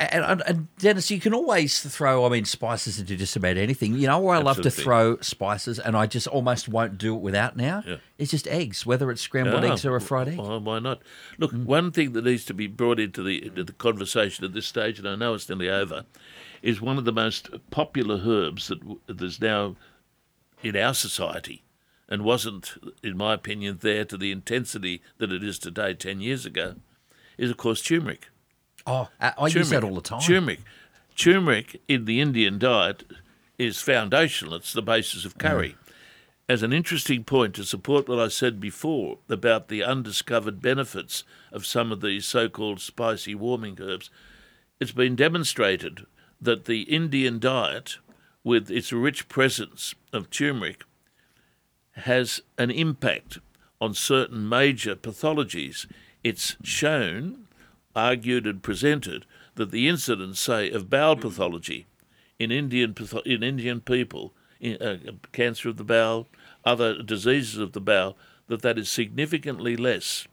And, 0.00 0.24
and, 0.24 0.42
and, 0.46 0.76
Denis, 0.76 1.10
you 1.10 1.18
can 1.18 1.34
always 1.34 1.80
throw, 1.80 2.24
I 2.24 2.28
mean, 2.28 2.44
spices 2.44 3.00
into 3.00 3.16
just 3.16 3.34
about 3.34 3.56
anything. 3.56 3.94
You 3.94 4.06
know 4.06 4.20
where 4.20 4.36
I 4.36 4.40
love 4.40 4.62
to 4.62 4.70
throw 4.70 5.18
spices, 5.20 5.80
and 5.80 5.96
I 5.96 6.06
just 6.06 6.28
almost 6.28 6.68
won't 6.68 6.98
do 6.98 7.16
it 7.16 7.20
without 7.20 7.56
now? 7.56 7.82
Yeah. 7.84 7.96
It's 8.16 8.30
just 8.30 8.46
eggs, 8.46 8.86
whether 8.86 9.10
it's 9.10 9.20
scrambled 9.20 9.64
Ah, 9.64 9.72
eggs 9.72 9.84
or 9.84 9.96
a 9.96 10.00
fried 10.00 10.28
egg. 10.28 10.38
Why, 10.38 10.56
why 10.56 10.78
not? 10.78 11.02
Look, 11.36 11.50
one 11.50 11.90
thing 11.90 12.12
that 12.12 12.24
needs 12.24 12.44
to 12.44 12.54
be 12.54 12.68
brought 12.68 13.00
into 13.00 13.24
the, 13.24 13.44
into 13.44 13.64
the 13.64 13.72
conversation 13.72 14.44
at 14.44 14.52
this 14.52 14.66
stage, 14.66 15.00
and 15.00 15.08
I 15.08 15.16
know 15.16 15.34
it's 15.34 15.48
nearly 15.48 15.68
over, 15.68 16.04
is 16.62 16.80
one 16.80 16.96
of 16.96 17.04
the 17.04 17.12
most 17.12 17.50
popular 17.70 18.20
herbs 18.24 18.68
that 18.68 18.80
there's 19.08 19.40
now 19.40 19.74
in 20.62 20.76
our 20.76 20.94
society 20.94 21.64
and 22.08 22.22
wasn't, 22.22 22.74
in 23.02 23.16
my 23.16 23.34
opinion, 23.34 23.78
there 23.80 24.04
to 24.04 24.16
the 24.16 24.30
intensity 24.30 25.02
that 25.18 25.32
it 25.32 25.42
is 25.42 25.58
today 25.58 25.92
10 25.92 26.20
years 26.20 26.46
ago, 26.46 26.76
is, 27.36 27.50
of 27.50 27.56
course, 27.56 27.82
turmeric. 27.82 28.28
Oh, 28.88 29.08
I, 29.20 29.34
I 29.38 29.46
use 29.48 29.70
that 29.70 29.84
all 29.84 29.94
the 29.94 30.00
time. 30.00 30.20
Turmeric. 30.20 30.60
Turmeric 31.14 31.80
in 31.88 32.06
the 32.06 32.20
Indian 32.20 32.58
diet 32.58 33.04
is 33.58 33.82
foundational. 33.82 34.54
It's 34.54 34.72
the 34.72 34.82
basis 34.82 35.24
of 35.24 35.36
curry. 35.36 35.70
Mm. 35.70 35.92
As 36.48 36.62
an 36.62 36.72
interesting 36.72 37.24
point 37.24 37.54
to 37.56 37.64
support 37.64 38.08
what 38.08 38.18
I 38.18 38.28
said 38.28 38.58
before 38.58 39.18
about 39.28 39.68
the 39.68 39.84
undiscovered 39.84 40.62
benefits 40.62 41.24
of 41.52 41.66
some 41.66 41.92
of 41.92 42.00
these 42.00 42.24
so 42.24 42.48
called 42.48 42.80
spicy 42.80 43.34
warming 43.34 43.76
herbs, 43.78 44.08
it's 44.80 44.92
been 44.92 45.14
demonstrated 45.14 46.06
that 46.40 46.64
the 46.64 46.82
Indian 46.82 47.38
diet, 47.38 47.98
with 48.42 48.70
its 48.70 48.92
rich 48.92 49.28
presence 49.28 49.94
of 50.10 50.30
turmeric, 50.30 50.84
has 51.92 52.40
an 52.56 52.70
impact 52.70 53.38
on 53.80 53.92
certain 53.92 54.48
major 54.48 54.94
pathologies. 54.94 55.86
It's 56.24 56.56
shown, 56.62 57.47
argued, 57.94 58.46
and 58.46 58.62
presented 58.62 59.26
that 59.54 59.70
the 59.70 59.88
incidence, 59.88 60.40
say, 60.40 60.70
of 60.70 60.90
bowel 60.90 61.16
pathology 61.16 61.86
in 62.38 62.50
Indian 62.52 62.94
in 63.24 63.42
Indian 63.42 63.80
people, 63.80 64.34
in, 64.60 64.76
uh, 64.76 64.98
cancer 65.32 65.68
of 65.68 65.76
the 65.76 65.84
bowel, 65.84 66.28
other 66.64 67.02
diseases 67.02 67.58
of 67.58 67.72
the 67.72 67.80
bowel, 67.80 68.16
that 68.46 68.62
that 68.62 68.78
is 68.78 68.88
significantly 68.88 69.76
less 69.76 70.26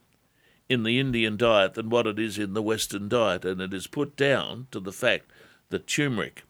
in 0.68 0.84
the 0.84 1.00
Indian 1.00 1.38
diet 1.38 1.76
than 1.76 1.90
what 1.90 2.08
it 2.08 2.18
is 2.18 2.38
in 2.38 2.54
the 2.54 2.62
Western 2.62 3.08
diet, 3.08 3.46
and 3.46 3.62
it 3.62 3.74
is 3.74 3.88
put 3.88 4.16
down 4.16 4.68
to 4.72 4.80
the 4.80 4.92
fact 4.92 5.32
that 5.70 5.88
turmeric 5.88 6.44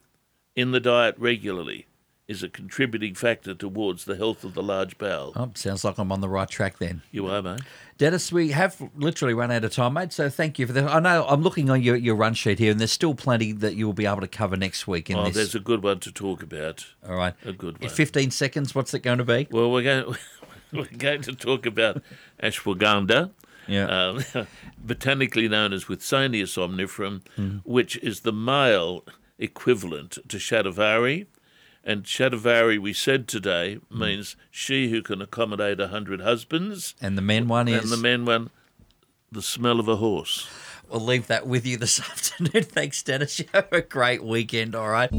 in 0.56 0.72
the 0.72 0.80
diet 0.80 1.16
regularly 1.18 1.86
is 2.28 2.42
a 2.42 2.50
contributing 2.50 3.14
factor 3.14 3.54
towards 3.54 4.06
the 4.06 4.16
health 4.16 4.44
of 4.44 4.56
the 4.56 4.64
large 4.64 4.98
bowel. 4.98 5.32
Oh, 5.36 5.52
sounds 5.54 5.84
like 5.84 6.00
I'm 6.00 6.12
on 6.12 6.22
the 6.22 6.30
right 6.30 6.50
track 6.50 6.80
then. 6.80 7.04
You 7.12 7.28
are, 7.28 7.42
mate. 7.42 7.62
Denis, 8.00 8.32
we 8.32 8.50
have 8.50 8.82
literally 8.96 9.36
run 9.36 9.52
out 9.52 9.64
of 9.64 9.72
time, 9.72 9.94
mate. 9.94 10.12
So 10.12 10.28
thank 10.30 10.58
you 10.58 10.66
for 10.66 10.74
that. 10.74 10.90
I 10.90 11.00
know 11.00 11.24
I'm 11.28 11.44
looking 11.44 11.70
on 11.70 11.84
your, 11.84 11.96
your 11.96 12.16
run 12.16 12.34
sheet 12.34 12.58
here, 12.58 12.72
and 12.72 12.80
there's 12.80 12.92
still 12.92 13.14
plenty 13.14 13.52
that 13.52 13.76
you'll 13.76 13.94
be 13.94 14.08
able 14.08 14.22
to 14.22 14.28
cover 14.28 14.58
next 14.58 14.88
week 14.88 15.10
in 15.12 15.18
Oh, 15.18 15.26
this. 15.26 15.36
there's 15.36 15.56
a 15.56 15.60
good 15.60 15.84
one 15.84 16.00
to 16.00 16.12
talk 16.12 16.42
about. 16.42 16.86
All 17.08 17.16
right. 17.16 17.36
A 17.46 17.54
good 17.54 17.76
In 17.80 17.88
one. 17.88 17.96
15 17.96 18.32
seconds, 18.32 18.74
what's 18.74 18.94
it 18.96 19.00
going 19.02 19.20
to 19.20 19.24
be? 19.24 19.48
Well, 19.52 19.72
we're 19.72 19.84
going 19.84 20.16
we're 20.74 20.86
going 20.98 21.22
to 21.22 21.34
talk 21.34 21.66
about 21.68 22.02
ashwagandha, 22.42 23.32
Yeah. 23.68 23.86
um, 24.34 24.48
botanically 24.80 25.48
known 25.48 25.74
as 25.74 25.86
Withania 25.86 26.44
somnifera, 26.46 27.22
Mm-hmm. 27.38 27.58
which 27.70 27.98
is 27.98 28.22
the 28.22 28.34
male 28.34 29.06
equivalent 29.38 30.18
to 30.28 30.38
shatavari. 30.38 31.28
And 31.88 32.04
shatavari, 32.04 32.80
we 32.80 32.94
said 32.94 33.28
today, 33.28 33.78
Mm. 33.94 34.00
means 34.00 34.36
she 34.50 34.90
who 34.90 35.02
can 35.04 35.22
accommodate 35.22 35.80
a 35.80 35.90
hundred 35.90 36.20
husbands, 36.22 36.96
and 37.00 37.16
the 37.18 37.22
men 37.22 37.48
one 37.48 37.68
is. 37.68 37.84
and 37.84 37.92
the 37.92 37.98
men 37.98 38.26
one, 38.26 38.50
the 39.32 39.42
smell 39.44 39.80
of 39.80 39.88
a 39.88 39.98
horse. 39.98 40.48
We'll 40.90 41.02
leave 41.02 41.28
that 41.28 41.46
with 41.48 41.66
you 41.66 41.78
this 41.78 42.00
afternoon. 42.12 42.64
Thanks, 42.64 43.04
Denis. 43.04 43.38
You 43.40 43.46
have 43.54 43.72
a 43.72 43.82
great 43.82 44.24
weekend, 44.24 44.74
all 44.76 44.90
right? 44.90 45.10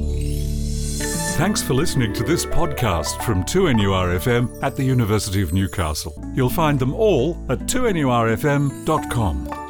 Thanks 1.37 1.63
for 1.63 1.75
listening 1.75 2.13
to 2.15 2.25
this 2.25 2.47
podcast 2.47 3.23
from 3.23 3.45
2NURFM 3.45 4.63
at 4.63 4.75
the 4.75 4.83
University 4.85 5.43
of 5.43 5.53
Newcastle. 5.53 6.15
You'll 6.35 6.49
find 6.51 6.79
them 6.79 6.95
all 6.95 7.37
at 7.51 7.61
2NURFM.com. 7.69 9.66